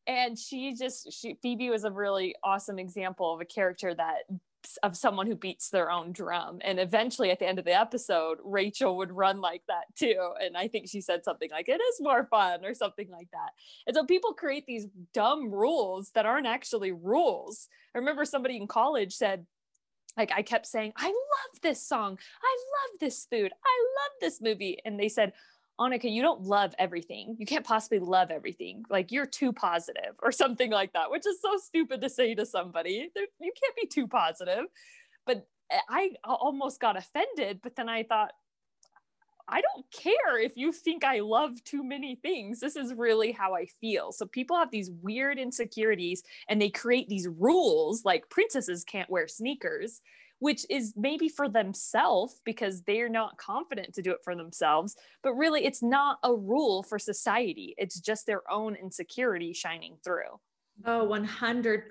And 0.06 0.38
she 0.38 0.74
just, 0.74 1.12
she, 1.12 1.36
Phoebe 1.42 1.68
was 1.68 1.84
a 1.84 1.90
really 1.90 2.34
awesome 2.42 2.78
example 2.78 3.34
of 3.34 3.40
a 3.40 3.44
character 3.44 3.94
that 3.94 4.22
of 4.82 4.96
someone 4.96 5.26
who 5.26 5.34
beats 5.34 5.70
their 5.70 5.90
own 5.90 6.12
drum. 6.12 6.58
And 6.62 6.78
eventually 6.78 7.30
at 7.30 7.38
the 7.38 7.46
end 7.46 7.58
of 7.58 7.64
the 7.64 7.78
episode, 7.78 8.38
Rachel 8.44 8.96
would 8.98 9.12
run 9.12 9.40
like 9.40 9.62
that 9.68 9.84
too. 9.96 10.32
And 10.40 10.56
I 10.56 10.68
think 10.68 10.88
she 10.88 11.00
said 11.00 11.24
something 11.24 11.50
like, 11.50 11.68
it 11.68 11.80
is 11.80 12.00
more 12.00 12.26
fun 12.26 12.64
or 12.64 12.74
something 12.74 13.08
like 13.10 13.30
that. 13.32 13.50
And 13.86 13.96
so 13.96 14.04
people 14.04 14.34
create 14.34 14.66
these 14.66 14.86
dumb 15.14 15.50
rules 15.50 16.10
that 16.14 16.26
aren't 16.26 16.46
actually 16.46 16.92
rules. 16.92 17.68
I 17.94 17.98
remember 17.98 18.24
somebody 18.24 18.56
in 18.56 18.66
college 18.66 19.14
said, 19.14 19.46
like 20.16 20.32
I 20.34 20.42
kept 20.42 20.66
saying, 20.66 20.92
I 20.96 21.06
love 21.06 21.60
this 21.62 21.82
song. 21.82 22.18
I 22.42 22.56
love 22.56 23.00
this 23.00 23.26
food. 23.30 23.52
I 23.64 23.84
love 24.00 24.12
this 24.20 24.40
movie. 24.40 24.78
And 24.84 24.98
they 24.98 25.08
said, 25.08 25.32
Anike, 25.78 26.12
you 26.12 26.22
don't 26.22 26.42
love 26.42 26.74
everything. 26.78 27.36
You 27.38 27.46
can't 27.46 27.64
possibly 27.64 28.00
love 28.00 28.30
everything. 28.30 28.84
Like 28.90 29.12
you're 29.12 29.26
too 29.26 29.52
positive 29.52 30.14
or 30.22 30.32
something 30.32 30.70
like 30.70 30.92
that, 30.94 31.10
which 31.10 31.26
is 31.26 31.40
so 31.40 31.56
stupid 31.56 32.00
to 32.02 32.08
say 32.08 32.34
to 32.34 32.44
somebody. 32.44 33.10
You 33.14 33.52
can't 33.62 33.76
be 33.80 33.86
too 33.86 34.08
positive. 34.08 34.64
But 35.24 35.46
eh, 35.70 35.78
I 35.88 36.10
almost 36.24 36.80
got 36.80 36.96
offended. 36.96 37.60
But 37.62 37.76
then 37.76 37.88
I 37.88 38.02
thought, 38.02 38.32
I 39.50 39.62
don't 39.62 39.86
care 39.92 40.38
if 40.38 40.56
you 40.56 40.72
think 40.72 41.04
I 41.04 41.20
love 41.20 41.62
too 41.64 41.82
many 41.82 42.16
things. 42.16 42.60
This 42.60 42.76
is 42.76 42.92
really 42.92 43.32
how 43.32 43.54
I 43.54 43.66
feel. 43.80 44.12
So 44.12 44.26
people 44.26 44.56
have 44.56 44.70
these 44.70 44.90
weird 45.00 45.38
insecurities 45.38 46.22
and 46.48 46.60
they 46.60 46.68
create 46.68 47.08
these 47.08 47.28
rules 47.28 48.04
like 48.04 48.28
princesses 48.28 48.84
can't 48.84 49.08
wear 49.08 49.26
sneakers 49.26 50.02
which 50.38 50.64
is 50.70 50.94
maybe 50.96 51.28
for 51.28 51.48
themselves 51.48 52.40
because 52.44 52.82
they're 52.82 53.08
not 53.08 53.36
confident 53.38 53.94
to 53.94 54.02
do 54.02 54.12
it 54.12 54.18
for 54.22 54.36
themselves. 54.36 54.96
But 55.22 55.34
really, 55.34 55.64
it's 55.64 55.82
not 55.82 56.18
a 56.22 56.34
rule 56.34 56.82
for 56.82 56.98
society, 56.98 57.74
it's 57.78 58.00
just 58.00 58.26
their 58.26 58.50
own 58.50 58.76
insecurity 58.76 59.52
shining 59.52 59.96
through. 60.04 60.40
Oh, 60.84 61.08
100%. 61.08 61.82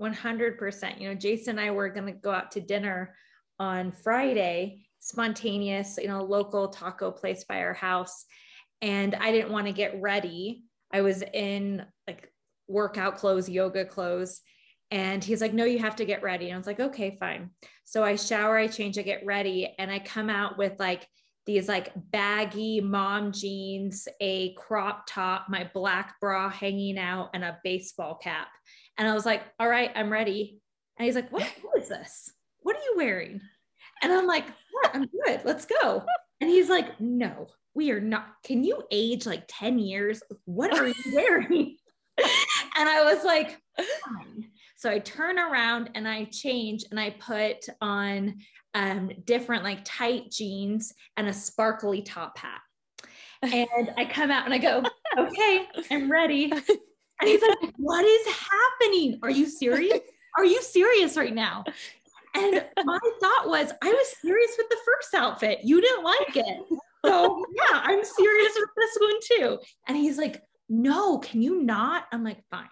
100%. 0.00 1.00
You 1.00 1.08
know, 1.08 1.14
Jason 1.14 1.58
and 1.58 1.68
I 1.68 1.70
were 1.72 1.88
going 1.88 2.06
to 2.06 2.12
go 2.12 2.30
out 2.30 2.52
to 2.52 2.60
dinner 2.60 3.16
on 3.58 3.92
Friday, 3.92 4.86
spontaneous, 5.00 5.98
you 6.00 6.08
know, 6.08 6.22
local 6.22 6.68
taco 6.68 7.10
place 7.10 7.44
by 7.44 7.58
our 7.58 7.74
house. 7.74 8.24
And 8.82 9.14
I 9.16 9.32
didn't 9.32 9.50
want 9.50 9.66
to 9.66 9.72
get 9.72 10.00
ready. 10.00 10.64
I 10.92 11.00
was 11.00 11.22
in 11.32 11.84
like 12.06 12.32
workout 12.68 13.16
clothes, 13.16 13.48
yoga 13.48 13.84
clothes. 13.84 14.40
And 14.90 15.22
he's 15.24 15.40
like, 15.40 15.54
no, 15.54 15.64
you 15.64 15.78
have 15.78 15.96
to 15.96 16.04
get 16.04 16.22
ready. 16.22 16.46
And 16.46 16.54
I 16.54 16.58
was 16.58 16.66
like, 16.66 16.80
okay, 16.80 17.16
fine. 17.18 17.50
So 17.84 18.04
I 18.04 18.16
shower, 18.16 18.56
I 18.56 18.66
change, 18.66 18.98
I 18.98 19.02
get 19.02 19.26
ready, 19.26 19.74
and 19.78 19.90
I 19.90 19.98
come 19.98 20.30
out 20.30 20.56
with 20.56 20.78
like 20.78 21.06
these 21.46 21.68
like 21.68 21.92
baggy 21.96 22.80
mom 22.80 23.32
jeans, 23.32 24.08
a 24.20 24.54
crop 24.54 25.06
top, 25.06 25.46
my 25.48 25.68
black 25.74 26.14
bra 26.20 26.48
hanging 26.48 26.98
out, 26.98 27.30
and 27.34 27.44
a 27.44 27.58
baseball 27.64 28.16
cap. 28.16 28.48
And 28.96 29.08
I 29.08 29.14
was 29.14 29.26
like, 29.26 29.42
all 29.58 29.68
right, 29.68 29.90
I'm 29.94 30.12
ready. 30.12 30.60
And 30.98 31.06
he's 31.06 31.16
like, 31.16 31.30
what, 31.32 31.50
what 31.62 31.82
is 31.82 31.88
this? 31.88 32.30
What 32.60 32.76
are 32.76 32.82
you 32.82 32.94
wearing? 32.96 33.40
And 34.02 34.12
I'm 34.12 34.26
like, 34.26 34.46
I'm 34.92 35.06
good. 35.06 35.42
Let's 35.44 35.66
go. 35.66 36.04
And 36.40 36.48
he's 36.50 36.68
like, 36.68 37.00
no, 37.00 37.48
we 37.74 37.90
are 37.90 38.00
not. 38.00 38.26
Can 38.44 38.64
you 38.64 38.82
age 38.90 39.26
like 39.26 39.44
10 39.48 39.78
years? 39.78 40.22
What 40.44 40.72
are 40.78 40.86
you 40.86 40.94
wearing? 41.14 41.76
and 42.18 42.88
I 42.88 43.12
was 43.12 43.24
like, 43.24 43.58
fine. 43.76 44.50
So 44.84 44.90
I 44.90 44.98
turn 44.98 45.38
around 45.38 45.88
and 45.94 46.06
I 46.06 46.24
change 46.24 46.84
and 46.90 47.00
I 47.00 47.16
put 47.18 47.56
on 47.80 48.34
um, 48.74 49.10
different 49.24 49.64
like 49.64 49.80
tight 49.82 50.30
jeans 50.30 50.92
and 51.16 51.26
a 51.26 51.32
sparkly 51.32 52.02
top 52.02 52.36
hat. 52.36 52.60
And 53.42 53.94
I 53.96 54.04
come 54.04 54.30
out 54.30 54.44
and 54.44 54.52
I 54.52 54.58
go, 54.58 54.82
okay, 55.18 55.64
I'm 55.90 56.12
ready. 56.12 56.52
And 56.52 56.62
he's 57.22 57.40
like, 57.40 57.72
what 57.78 58.04
is 58.04 58.26
happening? 58.26 59.18
Are 59.22 59.30
you 59.30 59.46
serious? 59.46 60.00
Are 60.36 60.44
you 60.44 60.60
serious 60.60 61.16
right 61.16 61.34
now? 61.34 61.64
And 62.34 62.62
my 62.84 62.98
thought 63.20 63.48
was, 63.48 63.72
I 63.80 63.90
was 63.90 64.16
serious 64.20 64.50
with 64.58 64.68
the 64.68 64.76
first 64.84 65.14
outfit. 65.14 65.60
You 65.64 65.80
didn't 65.80 66.04
like 66.04 66.36
it. 66.36 66.62
So 67.06 67.42
yeah, 67.56 67.80
I'm 67.82 68.04
serious 68.04 68.52
with 68.54 68.70
this 68.76 68.98
one 69.00 69.16
too. 69.32 69.58
And 69.88 69.96
he's 69.96 70.18
like, 70.18 70.42
no, 70.68 71.20
can 71.20 71.40
you 71.40 71.62
not? 71.62 72.04
I'm 72.12 72.22
like, 72.22 72.44
fine. 72.50 72.68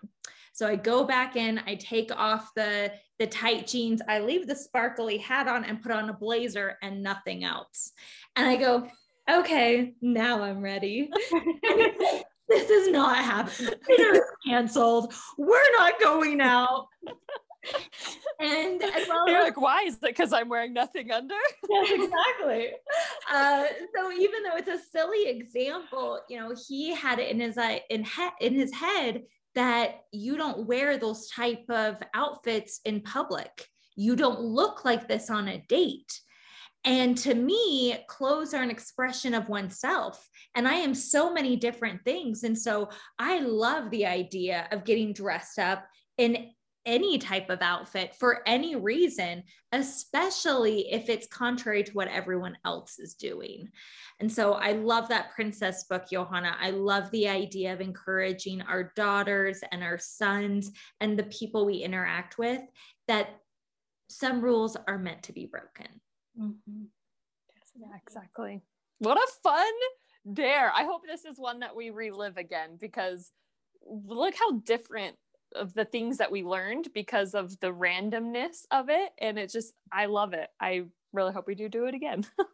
So 0.53 0.67
I 0.67 0.77
go 0.77 1.05
back 1.05 1.37
in, 1.37 1.61
I 1.67 1.75
take 1.77 2.15
off 2.15 2.51
the 2.55 2.93
the 3.19 3.27
tight 3.27 3.67
jeans, 3.67 4.03
I 4.09 4.19
leave 4.19 4.47
the 4.47 4.57
sparkly 4.57 5.17
hat 5.17 5.47
on 5.47 5.65
and 5.65 5.81
put 5.81 5.93
on 5.93 6.09
a 6.11 6.12
blazer 6.12 6.77
and 6.83 7.03
nothing 7.03 7.45
else. 7.45 7.93
And 8.35 8.47
I 8.49 8.57
go, 8.57 8.88
okay, 9.31 9.95
now 10.03 10.43
I'm 10.43 10.61
ready. 10.61 11.09
this 12.49 12.69
is 12.71 12.88
not 12.88 13.17
happening. 13.19 13.75
Canceled. 14.47 15.15
We're 15.38 15.73
not 15.79 16.01
going 16.01 16.41
out. 16.41 16.88
and 18.41 18.83
as 18.83 19.09
well 19.09 19.29
You're 19.29 19.43
like, 19.45 19.61
why 19.61 19.83
is 19.83 19.95
it 19.95 20.01
because 20.03 20.33
I'm 20.33 20.49
wearing 20.49 20.73
nothing 20.73 21.12
under? 21.12 21.35
yes, 21.71 21.91
exactly. 21.93 22.71
Uh, 23.33 23.67
so 23.95 24.11
even 24.12 24.43
though 24.43 24.57
it's 24.57 24.69
a 24.69 24.79
silly 24.91 25.29
example, 25.29 26.21
you 26.29 26.41
know, 26.41 26.53
he 26.69 26.93
had 26.93 27.21
it 27.21 27.31
in 27.31 27.38
his 27.41 27.57
uh, 27.57 27.79
in 27.88 28.05
he- 28.05 28.47
in 28.47 28.55
his 28.55 28.75
head 28.75 29.23
that 29.55 30.01
you 30.12 30.37
don't 30.37 30.67
wear 30.67 30.97
those 30.97 31.29
type 31.29 31.65
of 31.69 31.97
outfits 32.15 32.81
in 32.85 33.01
public. 33.01 33.67
You 33.97 34.17
don't 34.17 34.41
look 34.41 34.85
like 34.85 35.09
this 35.09 35.31
on 35.31 35.49
a 35.49 35.62
date. 35.69 36.21
And 36.85 37.17
to 37.19 37.35
me, 37.35 37.97
clothes 38.09 38.55
are 38.55 38.62
an 38.62 38.71
expression 38.71 39.35
of 39.35 39.49
oneself. 39.49 40.29
And 40.55 40.67
I 40.67 40.75
am 40.75 40.95
so 40.95 41.33
many 41.33 41.57
different 41.57 42.05
things. 42.05 42.43
And 42.43 42.59
so 42.59 42.88
I 43.19 43.38
love 43.41 43.91
the 43.91 44.07
idea 44.07 44.67
of 44.73 44.85
getting 44.85 45.12
dressed 45.12 45.59
up 45.59 45.87
in 46.19 46.51
any 46.85 47.18
type 47.18 47.49
of 47.49 47.62
outfit 47.62 48.14
for 48.14 48.40
any 48.47 48.77
reason, 48.77 49.42
especially 49.73 50.92
if 50.92 51.09
it's 51.09 51.27
contrary 51.29 51.85
to 51.85 51.92
what 51.92 52.09
everyone 52.09 52.57
else 52.64 52.99
is 52.99 53.14
doing. 53.14 53.68
And 54.21 54.31
so 54.31 54.55
I 54.55 54.73
love 54.73 55.09
that 55.09 55.31
princess 55.33 55.85
book, 55.85 56.05
Johanna. 56.11 56.57
I 56.61 56.71
love 56.71 57.11
the 57.11 57.29
idea 57.29 57.73
of 57.73 57.81
encouraging 57.81 58.62
our 58.62 58.92
daughters 58.97 59.61
and 59.71 59.83
our 59.83 59.99
sons 59.99 60.73
and 61.01 61.18
the 61.18 61.25
people 61.25 61.66
we 61.66 61.77
interact 61.77 62.38
with 62.38 62.62
that 63.09 63.31
some 64.09 64.40
rules 64.40 64.77
are 64.88 64.99
meant 64.99 65.23
to 65.25 65.33
be 65.33 65.47
broken. 65.47 65.88
Mm-hmm. 66.38 66.85
Yeah, 67.75 67.97
exactly. 68.07 68.62
What 68.99 69.16
a 69.16 69.27
fun 69.42 69.73
dare. 70.31 70.73
I 70.73 70.85
hope 70.85 71.03
this 71.07 71.25
is 71.25 71.38
one 71.38 71.61
that 71.61 71.75
we 71.75 71.90
relive 71.90 72.37
again 72.37 72.77
because 72.79 73.33
look 73.85 74.35
how 74.38 74.53
different 74.59 75.16
of 75.55 75.75
the 75.75 75.85
things 75.85 76.19
that 76.19 76.31
we 76.31 76.43
learned 76.43 76.88
because 76.95 77.35
of 77.35 77.59
the 77.61 77.73
randomness 77.73 78.65
of 78.71 78.88
it 78.88 79.11
and 79.19 79.38
it 79.38 79.51
just 79.51 79.75
i 79.93 80.07
love 80.07 80.33
it. 80.33 80.49
I 80.61 80.85
really 81.12 81.33
hope 81.33 81.47
we 81.47 81.55
do 81.55 81.69
do 81.69 81.87
it 81.87 81.95
again. 81.95 82.27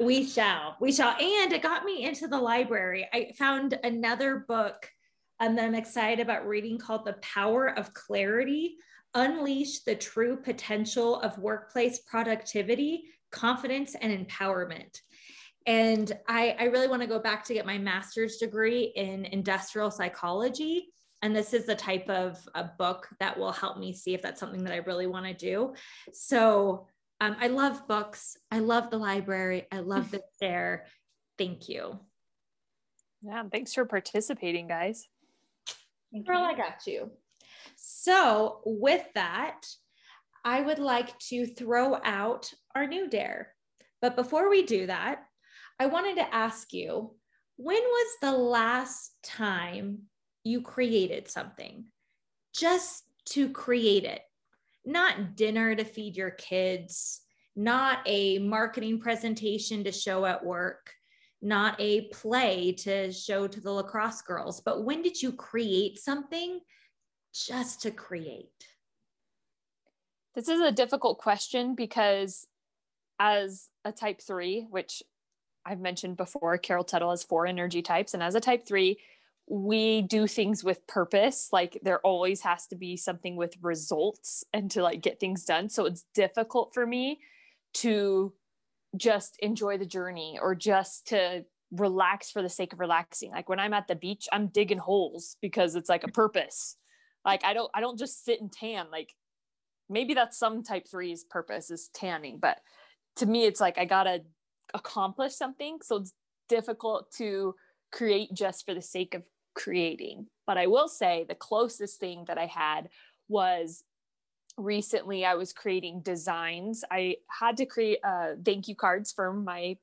We 0.00 0.26
shall 0.26 0.76
we 0.80 0.90
shall 0.90 1.10
and 1.12 1.52
it 1.52 1.62
got 1.62 1.84
me 1.84 2.04
into 2.04 2.26
the 2.26 2.38
library. 2.38 3.08
I 3.14 3.30
found 3.38 3.78
another 3.84 4.44
book 4.48 4.90
um, 5.38 5.54
that 5.54 5.64
i'm 5.64 5.74
excited 5.76 6.20
about 6.20 6.48
reading 6.48 6.78
called 6.78 7.04
the 7.04 7.12
power 7.22 7.68
of 7.78 7.94
clarity 7.94 8.76
unleash 9.14 9.80
the 9.84 9.94
true 9.94 10.36
potential 10.36 11.20
of 11.20 11.38
workplace 11.38 12.00
productivity 12.00 13.04
confidence 13.30 13.94
and 14.00 14.26
empowerment. 14.26 15.00
And 15.66 16.12
I, 16.28 16.56
I 16.58 16.64
really 16.64 16.88
want 16.88 17.02
to 17.02 17.08
go 17.08 17.18
back 17.18 17.44
to 17.44 17.54
get 17.54 17.66
my 17.66 17.78
master's 17.78 18.36
degree 18.36 18.92
in 18.94 19.24
industrial 19.24 19.90
psychology 19.90 20.88
and 21.26 21.34
this 21.34 21.52
is 21.52 21.66
the 21.66 21.74
type 21.74 22.08
of 22.08 22.38
a 22.54 22.62
book 22.78 23.08
that 23.18 23.36
will 23.36 23.50
help 23.50 23.78
me 23.78 23.92
see 23.92 24.14
if 24.14 24.22
that's 24.22 24.38
something 24.38 24.62
that 24.62 24.72
I 24.72 24.76
really 24.76 25.08
want 25.08 25.26
to 25.26 25.34
do. 25.34 25.74
So 26.12 26.86
um, 27.20 27.34
I 27.40 27.48
love 27.48 27.88
books. 27.88 28.36
I 28.52 28.60
love 28.60 28.90
the 28.90 28.98
library. 28.98 29.66
I 29.72 29.80
love 29.80 30.12
the 30.12 30.22
fair. 30.40 30.86
Thank 31.36 31.68
you. 31.68 31.98
Yeah, 33.22 33.42
thanks 33.50 33.74
for 33.74 33.84
participating, 33.84 34.68
guys. 34.68 35.08
Girl, 36.24 36.42
I 36.42 36.54
got 36.54 36.86
you. 36.86 37.10
So, 37.74 38.60
with 38.64 39.04
that, 39.16 39.66
I 40.44 40.60
would 40.60 40.78
like 40.78 41.18
to 41.30 41.44
throw 41.44 41.98
out 42.04 42.52
our 42.76 42.86
new 42.86 43.08
dare. 43.10 43.52
But 44.00 44.14
before 44.14 44.48
we 44.48 44.62
do 44.62 44.86
that, 44.86 45.24
I 45.80 45.86
wanted 45.86 46.16
to 46.16 46.34
ask 46.34 46.72
you 46.72 47.16
when 47.56 47.82
was 47.82 48.16
the 48.22 48.38
last 48.38 49.10
time 49.24 50.02
you 50.46 50.62
created 50.62 51.28
something 51.28 51.84
just 52.54 53.04
to 53.26 53.48
create 53.50 54.04
it? 54.04 54.22
Not 54.84 55.36
dinner 55.36 55.74
to 55.74 55.84
feed 55.84 56.16
your 56.16 56.30
kids, 56.30 57.20
not 57.56 57.98
a 58.06 58.38
marketing 58.38 59.00
presentation 59.00 59.82
to 59.84 59.92
show 59.92 60.24
at 60.24 60.44
work, 60.44 60.92
not 61.42 61.74
a 61.80 62.02
play 62.08 62.72
to 62.72 63.12
show 63.12 63.46
to 63.46 63.60
the 63.60 63.70
lacrosse 63.70 64.22
girls, 64.22 64.60
but 64.60 64.84
when 64.84 65.02
did 65.02 65.20
you 65.20 65.32
create 65.32 65.98
something 65.98 66.60
just 67.34 67.82
to 67.82 67.90
create? 67.90 68.68
This 70.34 70.48
is 70.48 70.60
a 70.60 70.72
difficult 70.72 71.18
question 71.18 71.74
because 71.74 72.46
as 73.18 73.68
a 73.84 73.92
type 73.92 74.20
three, 74.20 74.66
which 74.70 75.02
I've 75.64 75.80
mentioned 75.80 76.16
before, 76.16 76.58
Carol 76.58 76.84
Tuttle 76.84 77.10
has 77.10 77.24
four 77.24 77.46
energy 77.46 77.82
types. 77.82 78.14
And 78.14 78.22
as 78.22 78.34
a 78.34 78.40
type 78.40 78.66
three, 78.66 78.98
we 79.48 80.02
do 80.02 80.26
things 80.26 80.64
with 80.64 80.86
purpose. 80.86 81.50
Like 81.52 81.78
there 81.82 82.00
always 82.00 82.40
has 82.42 82.66
to 82.68 82.76
be 82.76 82.96
something 82.96 83.36
with 83.36 83.56
results 83.62 84.44
and 84.52 84.70
to 84.72 84.82
like 84.82 85.02
get 85.02 85.20
things 85.20 85.44
done. 85.44 85.68
So 85.68 85.86
it's 85.86 86.04
difficult 86.14 86.74
for 86.74 86.86
me 86.86 87.20
to 87.74 88.32
just 88.96 89.36
enjoy 89.40 89.78
the 89.78 89.86
journey 89.86 90.38
or 90.40 90.54
just 90.54 91.08
to 91.08 91.44
relax 91.70 92.30
for 92.30 92.42
the 92.42 92.48
sake 92.48 92.72
of 92.72 92.80
relaxing. 92.80 93.30
Like 93.30 93.48
when 93.48 93.60
I'm 93.60 93.74
at 93.74 93.86
the 93.88 93.94
beach, 93.94 94.28
I'm 94.32 94.48
digging 94.48 94.78
holes 94.78 95.36
because 95.40 95.74
it's 95.76 95.88
like 95.88 96.04
a 96.04 96.08
purpose. 96.10 96.76
Like 97.24 97.44
I 97.44 97.54
don't 97.54 97.70
I 97.74 97.80
don't 97.80 97.98
just 97.98 98.24
sit 98.24 98.40
and 98.40 98.52
tan. 98.52 98.86
Like 98.90 99.14
maybe 99.88 100.14
that's 100.14 100.38
some 100.38 100.64
type 100.64 100.86
three's 100.90 101.24
purpose 101.24 101.70
is 101.70 101.90
tanning, 101.94 102.38
but 102.40 102.58
to 103.16 103.26
me 103.26 103.44
it's 103.44 103.60
like 103.60 103.78
I 103.78 103.84
gotta 103.84 104.22
accomplish 104.74 105.34
something. 105.34 105.78
So 105.82 105.96
it's 105.96 106.12
difficult 106.48 107.12
to 107.18 107.54
create 107.92 108.32
just 108.32 108.66
for 108.66 108.74
the 108.74 108.82
sake 108.82 109.14
of 109.14 109.22
creating. 109.56 110.26
But 110.46 110.58
I 110.58 110.68
will 110.68 110.88
say 110.88 111.24
the 111.28 111.34
closest 111.34 111.98
thing 111.98 112.24
that 112.28 112.38
I 112.38 112.46
had 112.46 112.88
was 113.28 113.82
recently 114.56 115.24
I 115.24 115.34
was 115.34 115.52
creating 115.52 116.00
designs. 116.00 116.84
I 116.90 117.16
had 117.28 117.56
to 117.56 117.66
create 117.66 117.98
uh, 118.04 118.34
thank 118.44 118.68
you 118.68 118.76
cards 118.76 119.12
for 119.12 119.32
my 119.32 119.76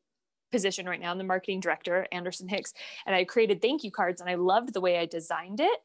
position 0.51 0.87
right 0.87 1.01
now. 1.01 1.11
I'm 1.11 1.17
the 1.17 1.23
marketing 1.23 1.59
director, 1.59 2.07
Anderson 2.11 2.47
Hicks, 2.47 2.73
and 3.05 3.15
I 3.15 3.23
created 3.25 3.61
thank 3.61 3.83
you 3.83 3.91
cards 3.91 4.21
and 4.21 4.29
I 4.29 4.35
loved 4.35 4.73
the 4.73 4.81
way 4.81 4.97
I 4.97 5.05
designed 5.05 5.59
it. 5.59 5.79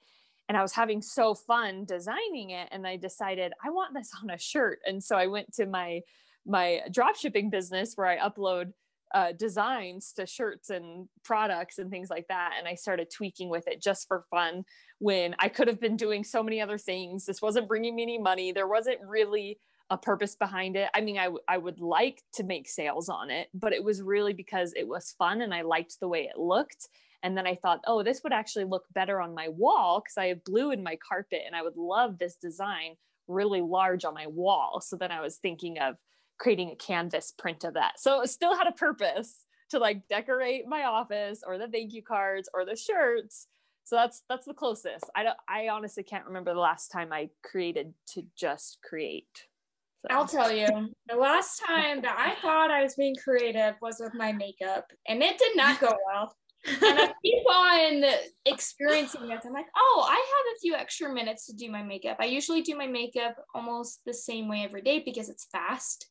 And 0.48 0.56
I 0.56 0.62
was 0.62 0.72
having 0.72 1.02
so 1.02 1.34
fun 1.34 1.84
designing 1.84 2.50
it. 2.50 2.68
And 2.70 2.86
I 2.86 2.96
decided 2.96 3.52
I 3.62 3.70
want 3.70 3.94
this 3.94 4.10
on 4.22 4.30
a 4.30 4.38
shirt. 4.38 4.78
And 4.86 5.02
so 5.02 5.16
I 5.16 5.26
went 5.26 5.52
to 5.54 5.66
my 5.66 6.00
my 6.46 6.80
drop 6.90 7.16
shipping 7.16 7.50
business 7.50 7.92
where 7.94 8.06
I 8.06 8.16
upload 8.18 8.72
uh, 9.14 9.32
designs 9.32 10.12
to 10.12 10.26
shirts 10.26 10.70
and 10.70 11.08
products 11.24 11.78
and 11.78 11.90
things 11.90 12.10
like 12.10 12.26
that. 12.28 12.54
And 12.58 12.68
I 12.68 12.74
started 12.74 13.08
tweaking 13.10 13.48
with 13.48 13.66
it 13.66 13.82
just 13.82 14.06
for 14.06 14.24
fun 14.30 14.64
when 14.98 15.34
I 15.38 15.48
could 15.48 15.68
have 15.68 15.80
been 15.80 15.96
doing 15.96 16.24
so 16.24 16.42
many 16.42 16.60
other 16.60 16.78
things. 16.78 17.24
This 17.24 17.42
wasn't 17.42 17.68
bringing 17.68 17.96
me 17.96 18.02
any 18.02 18.18
money. 18.18 18.52
There 18.52 18.68
wasn't 18.68 18.98
really 19.06 19.58
a 19.90 19.96
purpose 19.96 20.36
behind 20.36 20.76
it. 20.76 20.90
I 20.94 21.00
mean, 21.00 21.18
I, 21.18 21.24
w- 21.24 21.42
I 21.48 21.56
would 21.56 21.80
like 21.80 22.22
to 22.34 22.44
make 22.44 22.68
sales 22.68 23.08
on 23.08 23.30
it, 23.30 23.48
but 23.54 23.72
it 23.72 23.82
was 23.82 24.02
really 24.02 24.34
because 24.34 24.74
it 24.76 24.86
was 24.86 25.14
fun 25.18 25.40
and 25.40 25.54
I 25.54 25.62
liked 25.62 25.98
the 25.98 26.08
way 26.08 26.24
it 26.24 26.38
looked. 26.38 26.88
And 27.22 27.36
then 27.36 27.46
I 27.46 27.54
thought, 27.54 27.80
oh, 27.86 28.02
this 28.02 28.20
would 28.22 28.32
actually 28.32 28.66
look 28.66 28.84
better 28.92 29.20
on 29.20 29.34
my 29.34 29.48
wall 29.48 30.00
because 30.00 30.18
I 30.18 30.26
have 30.26 30.44
blue 30.44 30.70
in 30.70 30.82
my 30.82 30.96
carpet 30.96 31.40
and 31.46 31.56
I 31.56 31.62
would 31.62 31.76
love 31.76 32.18
this 32.18 32.36
design 32.36 32.96
really 33.26 33.60
large 33.60 34.04
on 34.04 34.14
my 34.14 34.26
wall. 34.26 34.80
So 34.80 34.96
then 34.96 35.10
I 35.10 35.20
was 35.20 35.36
thinking 35.36 35.78
of 35.78 35.96
creating 36.38 36.70
a 36.70 36.76
canvas 36.76 37.32
print 37.36 37.64
of 37.64 37.74
that. 37.74 37.98
So 37.98 38.22
it 38.22 38.28
still 38.28 38.56
had 38.56 38.66
a 38.66 38.72
purpose 38.72 39.44
to 39.70 39.78
like 39.78 40.08
decorate 40.08 40.66
my 40.66 40.84
office 40.84 41.42
or 41.46 41.58
the 41.58 41.68
thank 41.68 41.92
you 41.92 42.02
cards 42.02 42.48
or 42.54 42.64
the 42.64 42.76
shirts. 42.76 43.46
So 43.84 43.96
that's 43.96 44.22
that's 44.28 44.46
the 44.46 44.54
closest. 44.54 45.04
I 45.14 45.24
don't 45.24 45.36
I 45.48 45.68
honestly 45.68 46.02
can't 46.02 46.26
remember 46.26 46.54
the 46.54 46.60
last 46.60 46.88
time 46.88 47.12
I 47.12 47.30
created 47.42 47.94
to 48.14 48.22
just 48.36 48.78
create. 48.82 49.46
So. 50.02 50.14
I'll 50.14 50.28
tell 50.28 50.52
you, 50.52 50.68
the 51.08 51.16
last 51.16 51.60
time 51.66 52.02
that 52.02 52.16
I 52.16 52.40
thought 52.40 52.70
I 52.70 52.82
was 52.82 52.94
being 52.94 53.16
creative 53.16 53.74
was 53.82 53.96
with 53.98 54.14
my 54.14 54.30
makeup, 54.30 54.84
and 55.08 55.20
it 55.24 55.38
did 55.38 55.56
not 55.56 55.80
go 55.80 55.92
well. 56.06 56.36
and 56.66 57.00
I 57.00 57.12
keep 57.24 57.46
on 57.50 58.04
experiencing 58.44 59.26
this. 59.26 59.44
I'm 59.44 59.52
like, 59.52 59.66
oh, 59.76 60.06
I 60.08 60.14
have 60.14 60.54
a 60.54 60.60
few 60.60 60.74
extra 60.74 61.12
minutes 61.12 61.46
to 61.46 61.52
do 61.52 61.68
my 61.70 61.82
makeup. 61.82 62.18
I 62.20 62.26
usually 62.26 62.62
do 62.62 62.76
my 62.76 62.86
makeup 62.86 63.36
almost 63.54 64.00
the 64.06 64.14
same 64.14 64.48
way 64.48 64.62
every 64.62 64.82
day 64.82 65.02
because 65.04 65.28
it's 65.28 65.48
fast 65.50 66.06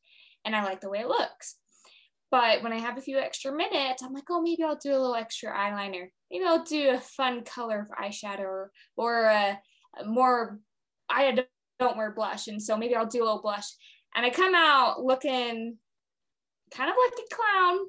and 0.48 0.56
I 0.56 0.64
like 0.64 0.82
the 0.82 0.90
way 0.90 1.00
it 1.00 1.08
looks. 1.08 1.58
But 2.32 2.64
when 2.64 2.74
I 2.74 2.80
have 2.80 2.98
a 2.98 3.02
few 3.02 3.20
extra 3.20 3.56
minutes, 3.56 4.02
I'm 4.02 4.14
like, 4.14 4.24
oh, 4.30 4.42
maybe 4.42 4.64
I'll 4.64 4.78
do 4.78 4.92
a 4.92 5.00
little 5.00 5.16
extra 5.16 5.54
eyeliner. 5.54 6.08
Maybe 6.32 6.46
I'll 6.46 6.64
do 6.64 6.92
a 6.92 7.00
fun 7.00 7.44
color 7.44 7.82
of 7.82 8.04
eyeshadow 8.04 8.40
or, 8.40 8.72
or 8.98 9.26
a, 9.26 9.60
more, 10.06 10.60
I 11.10 11.46
don't 11.80 11.98
wear 11.98 12.14
blush. 12.14 12.48
And 12.48 12.62
so 12.62 12.78
maybe 12.78 12.96
I'll 12.96 13.06
do 13.06 13.24
a 13.24 13.26
little 13.26 13.42
blush. 13.42 13.66
And 14.16 14.26
I 14.26 14.30
come 14.30 14.56
out 14.56 15.04
looking 15.04 15.78
kind 16.74 16.90
of 16.90 16.96
like 17.02 17.20
a 17.20 17.36
clown 17.36 17.80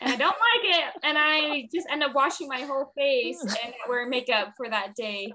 and 0.00 0.12
I 0.12 0.16
don't 0.16 0.28
like 0.28 0.76
it. 0.76 1.00
And 1.04 1.18
I 1.18 1.68
just 1.72 1.86
end 1.90 2.02
up 2.02 2.14
washing 2.14 2.48
my 2.48 2.62
whole 2.62 2.92
face 2.96 3.40
and 3.40 3.74
wearing 3.88 4.10
makeup 4.10 4.54
for 4.56 4.68
that 4.68 4.94
day. 4.96 5.32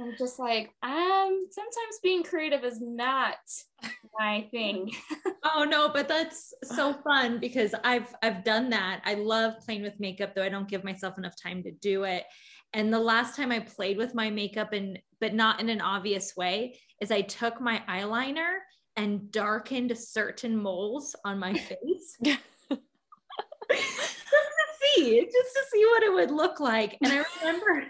I'm 0.00 0.14
just 0.16 0.38
like, 0.38 0.70
um, 0.82 1.46
sometimes 1.50 1.98
being 2.02 2.22
creative 2.22 2.64
is 2.64 2.80
not 2.80 3.36
my 4.18 4.46
thing. 4.50 4.92
oh 5.44 5.64
no, 5.64 5.88
but 5.88 6.06
that's 6.08 6.54
so 6.62 6.94
fun 7.04 7.38
because 7.40 7.74
I've 7.84 8.14
I've 8.22 8.44
done 8.44 8.70
that. 8.70 9.00
I 9.04 9.14
love 9.14 9.54
playing 9.64 9.82
with 9.82 9.98
makeup, 9.98 10.34
though 10.34 10.44
I 10.44 10.48
don't 10.48 10.68
give 10.68 10.84
myself 10.84 11.18
enough 11.18 11.34
time 11.40 11.62
to 11.64 11.72
do 11.72 12.04
it. 12.04 12.24
And 12.74 12.92
the 12.92 13.00
last 13.00 13.34
time 13.34 13.50
I 13.50 13.60
played 13.60 13.96
with 13.96 14.14
my 14.14 14.30
makeup 14.30 14.72
and 14.72 14.98
but 15.20 15.34
not 15.34 15.60
in 15.60 15.68
an 15.68 15.80
obvious 15.80 16.36
way 16.36 16.78
is 17.00 17.10
I 17.10 17.22
took 17.22 17.60
my 17.60 17.82
eyeliner 17.88 18.58
and 18.96 19.30
darkened 19.32 19.96
certain 19.96 20.56
moles 20.56 21.14
on 21.24 21.38
my 21.38 21.54
face. 21.54 22.18
just 22.22 22.80
to 23.70 24.66
see, 24.80 25.20
just 25.20 25.54
to 25.54 25.62
see 25.70 25.84
what 25.84 26.02
it 26.02 26.12
would 26.12 26.30
look 26.30 26.60
like. 26.60 26.98
And 27.02 27.12
I 27.12 27.24
remember 27.40 27.86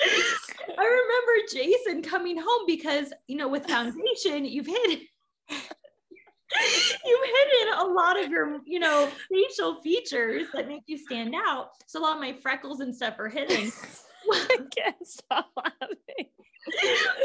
I 0.00 0.84
remember 0.84 1.32
Jason 1.52 2.02
coming 2.02 2.38
home 2.38 2.66
because, 2.66 3.12
you 3.26 3.36
know, 3.36 3.48
with 3.48 3.66
foundation, 3.66 4.44
you've 4.44 4.66
hit 4.66 5.00
you've 7.04 7.24
hidden 7.24 7.78
a 7.78 7.84
lot 7.84 8.22
of 8.22 8.30
your, 8.30 8.60
you 8.64 8.78
know, 8.78 9.10
facial 9.30 9.80
features 9.82 10.46
that 10.54 10.68
make 10.68 10.82
you 10.86 10.96
stand 10.98 11.34
out. 11.34 11.70
So 11.86 12.00
a 12.00 12.02
lot 12.02 12.16
of 12.16 12.20
my 12.22 12.32
freckles 12.32 12.80
and 12.80 12.94
stuff 12.94 13.18
are 13.18 13.28
hidden. 13.28 13.70
I 14.32 14.58
can't 14.76 15.06
stop 15.06 15.48
laughing. 15.56 16.30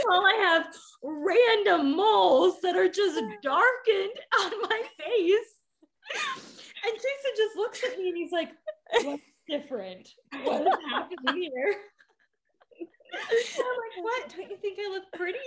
Well, 0.08 0.26
I 0.26 0.36
have 0.42 0.68
random 1.04 1.96
moles 1.96 2.62
that 2.62 2.76
are 2.76 2.88
just 2.88 3.22
darkened 3.42 4.20
on 4.40 4.52
my 4.62 4.82
face. 4.98 5.60
And 6.86 6.94
Jason 6.94 7.32
just 7.36 7.58
looks 7.58 7.84
at 7.84 7.98
me 7.98 8.10
and 8.10 8.18
he's 8.18 8.32
like, 8.32 8.50
What's 9.04 9.24
different? 9.50 10.10
What 10.44 10.62
is 10.62 10.68
happening 10.92 11.42
here? 11.42 11.76
I'm 13.13 13.19
like, 13.19 14.04
what? 14.04 14.30
Don't 14.36 14.49
you 14.49 14.58
think 14.58 14.80
I 14.80 14.89
look 14.89 15.04
pretty? 15.13 15.38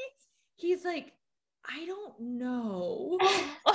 He's 0.57 0.85
like, 0.85 1.13
I 1.69 1.85
don't 1.87 2.15
know. 2.21 3.19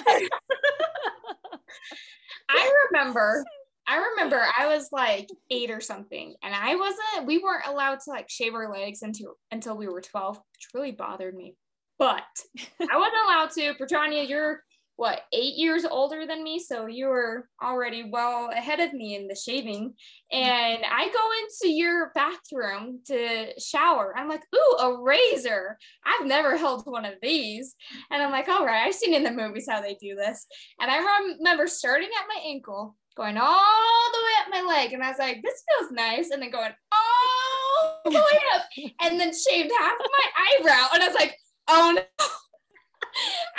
I 2.50 2.71
remember, 2.92 3.44
I 3.87 3.98
remember 4.12 4.42
I 4.58 4.67
was 4.67 4.89
like 4.92 5.29
eight 5.50 5.71
or 5.71 5.81
something, 5.81 6.35
and 6.44 6.54
I 6.56 6.75
wasn't, 6.75 7.27
we 7.27 7.39
weren't 7.39 7.67
allowed 7.67 8.00
to 8.06 8.10
like 8.10 8.29
shave 8.29 8.54
our 8.54 8.71
legs 8.71 9.02
until 9.02 9.35
until 9.52 9.77
we 9.77 9.87
were 9.87 10.02
12, 10.02 10.37
which 10.37 10.67
really 10.73 10.92
bothered 10.92 11.35
me. 11.35 11.56
But 12.00 12.23
I 12.60 12.98
wasn't 12.98 13.23
allowed 13.25 13.52
to. 13.52 13.73
Bretagne, 13.77 14.27
you're 14.27 14.63
what 14.96 15.21
eight 15.33 15.56
years 15.56 15.85
older 15.85 16.25
than 16.27 16.44
me? 16.44 16.60
So 16.60 16.85
you 16.85 17.08
were 17.08 17.48
already 17.62 18.10
well 18.10 18.52
ahead 18.52 18.79
of 18.79 18.94
me 18.94 19.15
in 19.15 19.27
the 19.27 19.35
shaving. 19.35 19.94
And 20.31 20.79
i 20.89 21.10
go 21.12 21.29
into 21.42 21.73
your 21.73 22.12
bathroom 22.13 23.00
to 23.08 23.60
shower. 23.60 24.13
I'm 24.15 24.29
like 24.29 24.44
ooh 24.56 24.77
a 24.79 25.02
razor. 25.02 25.77
I've 26.06 26.27
never 26.27 26.58
held 26.58 26.85
one 26.85 27.06
of 27.06 27.15
these. 27.21 27.75
And 28.12 28.21
i'm 28.21 28.31
like 28.31 28.48
all 28.48 28.65
right 28.65 28.85
i've 28.85 28.96
seen 28.96 29.13
in 29.13 29.23
the 29.23 29.31
movies 29.31 29.67
how 29.69 29.81
they 29.81 29.96
do 29.96 30.15
this. 30.15 30.46
And 30.79 30.92
i 30.92 30.98
remember 31.37 31.67
starting 31.67 32.10
at 32.10 32.27
my 32.27 32.42
ankle 32.48 32.96
going 33.17 33.37
all 33.37 34.12
the 34.13 34.19
way 34.19 34.33
up 34.39 34.63
my 34.63 34.73
leg. 34.75 34.94
And 34.94 35.04
i 35.04 35.10
was 35.10 35.19
like 35.19 35.42
this 35.42 35.63
feels 35.67 35.92
nice. 35.92 36.29
And 36.29 36.42
then 36.42 36.52
going 36.52 36.73
all 36.92 38.02
the 38.06 38.12
way 38.12 38.39
up 38.56 38.63
and 39.02 39.19
then 39.19 39.33
shaved 39.33 39.71
half 39.79 39.94
of 39.94 40.06
my 40.12 40.60
eyebrow. 40.60 40.87
And 40.94 41.04
i 41.04 41.08
was 41.08 41.15
like 41.15 41.35
oh 41.67 41.94
no 41.96 42.25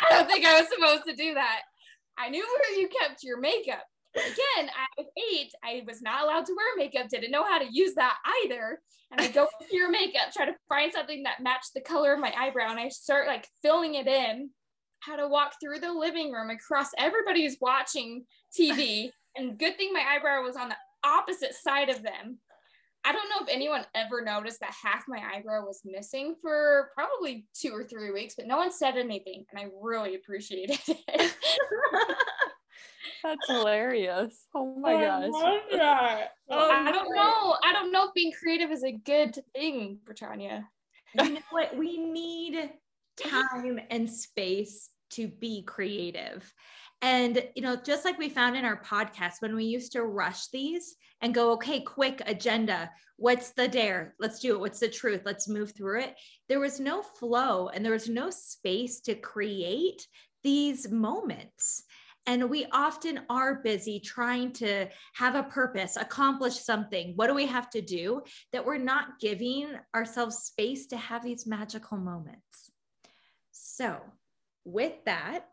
I 0.03 0.15
don't 0.15 0.29
think 0.29 0.45
I 0.45 0.61
was 0.61 0.69
supposed 0.69 1.05
to 1.07 1.15
do 1.15 1.35
that. 1.35 1.61
I 2.19 2.29
knew 2.29 2.45
where 2.45 2.81
you 2.81 2.89
kept 2.89 3.23
your 3.23 3.41
makeup, 3.41 3.85
again, 4.15 4.71
I 4.71 4.87
was 4.99 5.07
eight. 5.17 5.53
I 5.65 5.83
was 5.87 6.03
not 6.03 6.23
allowed 6.23 6.47
to 6.47 6.55
wear 6.55 6.77
makeup, 6.77 7.09
didn't 7.09 7.31
know 7.31 7.45
how 7.45 7.59
to 7.59 7.69
use 7.71 7.95
that 7.95 8.17
either. 8.45 8.81
And 9.11 9.21
I 9.21 9.29
go 9.29 9.47
through 9.59 9.79
your 9.79 9.91
makeup, 9.91 10.33
try 10.33 10.47
to 10.47 10.55
find 10.69 10.93
something 10.93 11.23
that 11.25 11.43
matched 11.43 11.75
the 11.75 11.81
color 11.81 12.15
of 12.15 12.21
my 12.21 12.33
eyebrow, 12.37 12.71
and 12.71 12.81
I 12.81 12.89
start 12.89 13.27
like 13.27 13.49
filling 13.63 13.95
it 13.95 14.07
in. 14.07 14.51
How 15.01 15.17
to 15.17 15.29
walk 15.29 15.55
through 15.61 15.81
the 15.81 15.93
living 15.93 16.31
room 16.31 16.51
across 16.51 16.91
everybody 16.97 17.43
who's 17.43 17.57
watching 17.61 18.25
TV. 18.57 19.11
And 19.37 19.59
good 19.59 19.77
thing 19.77 19.93
my 19.93 20.05
eyebrow 20.15 20.43
was 20.43 20.57
on 20.57 20.69
the 20.69 20.77
opposite 21.05 21.55
side 21.55 21.89
of 21.89 22.03
them. 22.03 22.39
I 23.05 23.13
don't 23.13 23.29
know 23.29 23.45
if 23.45 23.49
anyone 23.49 23.85
ever 23.95 24.23
noticed 24.23 24.61
that 24.61 24.73
half 24.83 25.05
my 25.09 25.21
eyebrow 25.35 25.65
was 25.65 25.83
missing 25.85 26.37
for 26.41 26.91
probably 26.95 27.47
two 27.55 27.73
or 27.73 27.83
three 27.83 28.13
weeks, 28.13 28.35
but 28.37 28.47
no 28.47 28.57
one 28.57 28.71
said 28.71 28.97
anything, 28.97 29.45
and 29.51 29.61
I 29.61 29.69
really 29.81 30.15
appreciated 30.15 30.79
it. 30.87 31.35
That's 33.25 33.47
hilarious. 33.49 34.47
Oh 34.55 34.75
my 34.79 34.95
I 34.95 35.01
gosh. 35.07 35.31
love 35.31 35.61
that. 35.73 36.29
Oh, 36.51 36.71
I 36.71 36.91
don't 36.93 37.15
know. 37.15 37.57
I 37.65 37.73
don't 37.73 37.93
know 37.93 38.09
if 38.09 38.15
being 38.15 38.33
creative 38.33 38.71
is 38.71 38.85
a 38.85 38.93
good 38.93 39.39
thing, 39.55 39.99
Bretagne. 40.05 40.63
you 41.15 41.33
know 41.35 41.41
what? 41.51 41.77
We 41.77 41.99
need 41.99 42.71
time 43.17 43.81
and 43.91 44.11
space 44.11 44.91
to 45.11 45.29
be 45.29 45.63
creative. 45.63 46.53
And, 47.03 47.43
you 47.57 47.63
know, 47.63 47.75
just 47.75 48.05
like 48.05 48.17
we 48.17 48.29
found 48.29 48.57
in 48.57 48.65
our 48.65 48.81
podcast, 48.81 49.41
when 49.41 49.57
we 49.57 49.65
used 49.65 49.93
to 49.93 50.05
rush 50.05 50.47
these 50.49 50.95
and 51.21 51.35
go, 51.35 51.51
okay, 51.53 51.81
quick 51.81 52.23
agenda, 52.27 52.91
what's 53.17 53.51
the 53.51 53.67
dare? 53.67 54.15
Let's 54.21 54.39
do 54.39 54.55
it. 54.55 54.61
What's 54.61 54.79
the 54.79 54.89
truth? 54.89 55.23
Let's 55.25 55.49
move 55.49 55.73
through 55.73 56.03
it. 56.03 56.15
There 56.49 56.61
was 56.61 56.79
no 56.79 57.03
flow 57.03 57.69
and 57.69 57.85
there 57.85 57.93
was 57.93 58.09
no 58.09 58.31
space 58.31 59.01
to 59.01 59.17
create 59.17 60.07
these 60.45 60.91
moments. 60.91 61.83
And 62.27 62.49
we 62.49 62.67
often 62.71 63.23
are 63.29 63.57
busy 63.57 63.99
trying 63.99 64.53
to 64.53 64.87
have 65.15 65.35
a 65.35 65.43
purpose, 65.43 65.97
accomplish 65.97 66.55
something. 66.55 67.15
What 67.17 67.27
do 67.27 67.35
we 67.35 67.47
have 67.47 67.69
to 67.71 67.83
do? 67.83 68.23
That 68.53 68.65
we're 68.65 68.79
not 68.79 69.19
giving 69.21 69.75
ourselves 69.93 70.39
space 70.39 70.87
to 70.89 70.97
have 70.97 71.25
these 71.25 71.49
magical 71.49 71.99
moments. 71.99 72.71
So, 73.51 73.99
with 74.65 74.93
that, 75.07 75.47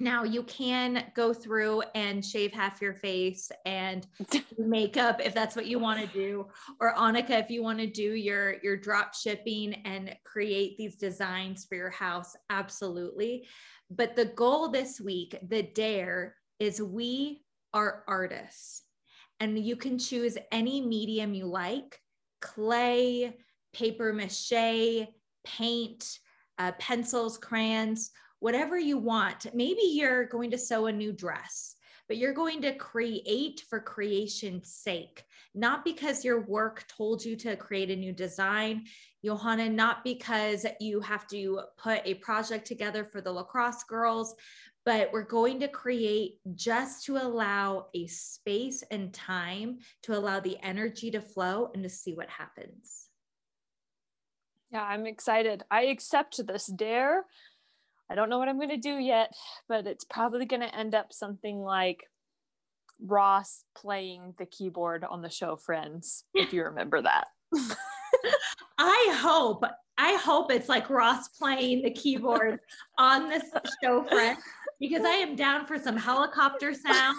now 0.00 0.24
you 0.24 0.42
can 0.44 1.04
go 1.14 1.32
through 1.32 1.82
and 1.94 2.24
shave 2.24 2.52
half 2.52 2.80
your 2.80 2.94
face 2.94 3.50
and 3.66 4.06
makeup 4.58 5.20
if 5.24 5.34
that's 5.34 5.54
what 5.54 5.66
you 5.66 5.78
want 5.78 6.00
to 6.00 6.06
do 6.08 6.46
or 6.80 6.94
Anike 6.94 7.30
if 7.30 7.50
you 7.50 7.62
want 7.62 7.78
to 7.78 7.86
do 7.86 8.14
your 8.14 8.56
your 8.62 8.76
drop 8.76 9.14
shipping 9.14 9.74
and 9.84 10.14
create 10.24 10.76
these 10.76 10.96
designs 10.96 11.64
for 11.64 11.76
your 11.76 11.90
house 11.90 12.34
absolutely. 12.50 13.46
But 13.90 14.16
the 14.16 14.24
goal 14.24 14.68
this 14.68 15.00
week 15.00 15.36
the 15.48 15.62
dare 15.62 16.36
is 16.58 16.82
we 16.82 17.42
are 17.74 18.04
artists 18.08 18.82
and 19.40 19.58
you 19.58 19.76
can 19.76 19.98
choose 19.98 20.36
any 20.50 20.80
medium 20.80 21.34
you 21.34 21.46
like 21.46 21.98
clay 22.40 23.36
paper 23.72 24.12
mache 24.12 25.06
paint 25.44 26.18
uh, 26.58 26.72
pencils 26.78 27.38
crayons 27.38 28.10
whatever 28.42 28.76
you 28.76 28.98
want. 28.98 29.46
Maybe 29.54 29.82
you're 29.82 30.24
going 30.24 30.50
to 30.50 30.58
sew 30.58 30.86
a 30.86 30.92
new 30.92 31.12
dress, 31.12 31.76
but 32.08 32.16
you're 32.16 32.34
going 32.34 32.60
to 32.62 32.74
create 32.74 33.62
for 33.70 33.78
creation's 33.78 34.68
sake, 34.68 35.22
not 35.54 35.84
because 35.84 36.24
your 36.24 36.40
work 36.40 36.84
told 36.88 37.24
you 37.24 37.36
to 37.36 37.54
create 37.54 37.92
a 37.92 37.96
new 37.96 38.12
design, 38.12 38.86
Johanna, 39.24 39.70
not 39.70 40.02
because 40.02 40.66
you 40.80 40.98
have 40.98 41.28
to 41.28 41.60
put 41.78 42.02
a 42.04 42.14
project 42.14 42.66
together 42.66 43.04
for 43.04 43.20
the 43.20 43.30
lacrosse 43.30 43.84
girls, 43.84 44.34
but 44.84 45.10
we're 45.12 45.22
going 45.22 45.60
to 45.60 45.68
create 45.68 46.38
just 46.56 47.04
to 47.04 47.18
allow 47.18 47.86
a 47.94 48.08
space 48.08 48.82
and 48.90 49.14
time 49.14 49.78
to 50.02 50.18
allow 50.18 50.40
the 50.40 50.58
energy 50.64 51.12
to 51.12 51.20
flow 51.20 51.70
and 51.74 51.84
to 51.84 51.88
see 51.88 52.12
what 52.12 52.28
happens. 52.28 53.06
Yeah, 54.72 54.82
I'm 54.82 55.06
excited. 55.06 55.62
I 55.70 55.82
accept 55.82 56.44
this 56.46 56.66
dare. 56.66 57.26
I 58.12 58.14
don't 58.14 58.28
know 58.28 58.38
what 58.38 58.50
I'm 58.50 58.58
going 58.58 58.68
to 58.68 58.76
do 58.76 58.98
yet, 58.98 59.32
but 59.70 59.86
it's 59.86 60.04
probably 60.04 60.44
going 60.44 60.60
to 60.60 60.76
end 60.76 60.94
up 60.94 61.14
something 61.14 61.62
like 61.62 62.10
Ross 63.00 63.64
playing 63.74 64.34
the 64.38 64.44
keyboard 64.44 65.02
on 65.02 65.22
the 65.22 65.30
show 65.30 65.56
Friends, 65.56 66.24
if 66.34 66.52
you 66.52 66.64
remember 66.64 67.00
that. 67.00 67.28
I 68.78 69.16
hope, 69.18 69.64
I 69.96 70.16
hope 70.16 70.52
it's 70.52 70.68
like 70.68 70.90
Ross 70.90 71.28
playing 71.28 71.84
the 71.84 71.90
keyboard 71.90 72.60
on 72.98 73.30
this 73.30 73.44
show 73.82 74.04
Friends 74.04 74.40
because 74.78 75.06
I 75.06 75.14
am 75.14 75.34
down 75.34 75.64
for 75.64 75.78
some 75.78 75.96
helicopter 75.96 76.74
sounds 76.74 77.16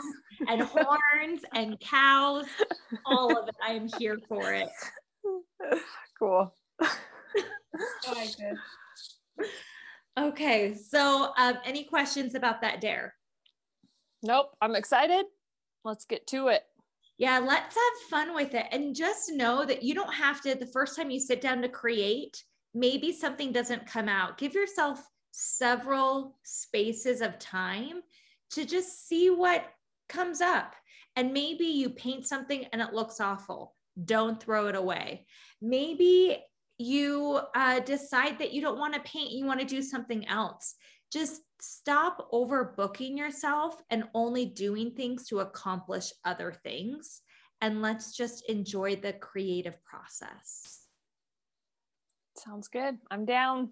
and 0.47 0.61
horns 0.71 1.41
and 1.55 1.79
cows, 1.79 2.45
all 3.07 3.35
of 3.35 3.47
it. 3.47 3.55
I 3.67 3.71
am 3.71 3.87
here 3.97 4.19
for 4.27 4.53
it. 4.53 4.69
cool. 6.19 6.53
Oh 6.79 8.13
my 8.13 8.27
god. 8.39 9.47
Okay, 10.17 10.75
so 10.75 11.33
um, 11.37 11.57
any 11.65 11.85
questions 11.85 12.35
about 12.35 12.61
that 12.61 12.81
dare? 12.81 13.15
Nope, 14.21 14.55
I'm 14.61 14.75
excited. 14.75 15.25
Let's 15.83 16.05
get 16.05 16.27
to 16.27 16.47
it. 16.49 16.63
Yeah, 17.17 17.39
let's 17.39 17.75
have 17.75 18.09
fun 18.09 18.35
with 18.35 18.53
it. 18.53 18.65
And 18.71 18.95
just 18.95 19.31
know 19.31 19.65
that 19.65 19.83
you 19.83 19.93
don't 19.93 20.13
have 20.13 20.41
to, 20.41 20.55
the 20.55 20.65
first 20.67 20.95
time 20.95 21.09
you 21.09 21.19
sit 21.19 21.41
down 21.41 21.61
to 21.61 21.69
create, 21.69 22.43
maybe 22.73 23.11
something 23.11 23.51
doesn't 23.51 23.85
come 23.85 24.09
out. 24.09 24.37
Give 24.37 24.53
yourself 24.53 25.03
several 25.31 26.37
spaces 26.43 27.21
of 27.21 27.39
time 27.39 28.01
to 28.51 28.65
just 28.65 29.07
see 29.07 29.29
what 29.29 29.65
comes 30.09 30.41
up. 30.41 30.75
And 31.15 31.33
maybe 31.33 31.65
you 31.65 31.89
paint 31.89 32.27
something 32.27 32.65
and 32.71 32.81
it 32.81 32.93
looks 32.93 33.19
awful. 33.19 33.75
Don't 34.05 34.41
throw 34.41 34.67
it 34.67 34.75
away. 34.75 35.25
Maybe 35.61 36.43
you 36.83 37.39
uh, 37.55 37.79
decide 37.79 38.39
that 38.39 38.53
you 38.53 38.61
don't 38.61 38.79
want 38.79 38.93
to 38.93 38.99
paint, 39.01 39.31
you 39.31 39.45
want 39.45 39.59
to 39.59 39.65
do 39.65 39.81
something 39.81 40.27
else. 40.27 40.75
Just 41.11 41.41
stop 41.59 42.29
overbooking 42.31 43.17
yourself 43.17 43.81
and 43.89 44.05
only 44.13 44.45
doing 44.45 44.91
things 44.91 45.27
to 45.27 45.39
accomplish 45.39 46.11
other 46.25 46.53
things. 46.63 47.21
And 47.61 47.81
let's 47.81 48.15
just 48.15 48.49
enjoy 48.49 48.97
the 48.97 49.13
creative 49.13 49.81
process. 49.83 50.81
Sounds 52.37 52.67
good. 52.67 52.97
I'm 53.11 53.25
down. 53.25 53.69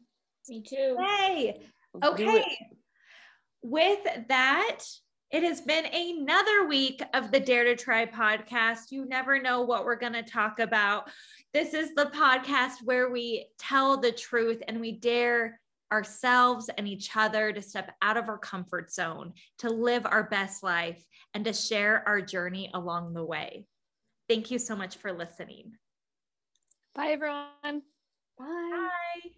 Me 0.47 0.61
too. 0.61 0.97
Hey, 0.99 1.61
okay. 2.03 2.43
With 3.63 3.99
that, 4.29 4.79
it 5.31 5.43
has 5.43 5.61
been 5.61 5.85
another 5.85 6.67
week 6.67 7.01
of 7.13 7.31
the 7.31 7.39
Dare 7.39 7.63
to 7.63 7.75
Tri 7.75 8.05
podcast. 8.05 8.91
You 8.91 9.05
never 9.05 9.41
know 9.41 9.61
what 9.61 9.85
we're 9.85 9.95
going 9.95 10.13
to 10.13 10.23
talk 10.23 10.59
about. 10.59 11.09
This 11.53 11.73
is 11.73 11.95
the 11.95 12.11
podcast 12.13 12.83
where 12.83 13.09
we 13.09 13.47
tell 13.57 13.97
the 13.97 14.11
truth 14.11 14.61
and 14.67 14.81
we 14.81 14.91
dare 14.91 15.59
ourselves 15.91 16.69
and 16.77 16.87
each 16.87 17.15
other 17.15 17.51
to 17.51 17.61
step 17.61 17.95
out 18.01 18.17
of 18.17 18.29
our 18.29 18.37
comfort 18.37 18.91
zone, 18.91 19.33
to 19.59 19.69
live 19.69 20.05
our 20.05 20.23
best 20.23 20.63
life, 20.63 21.05
and 21.33 21.45
to 21.45 21.53
share 21.53 22.03
our 22.07 22.21
journey 22.21 22.69
along 22.73 23.13
the 23.13 23.23
way. 23.23 23.65
Thank 24.27 24.51
you 24.51 24.59
so 24.59 24.75
much 24.75 24.97
for 24.97 25.11
listening. 25.11 25.73
Bye, 26.95 27.11
everyone. 27.11 27.83
Bye. 28.37 28.45
Bye. 28.47 29.31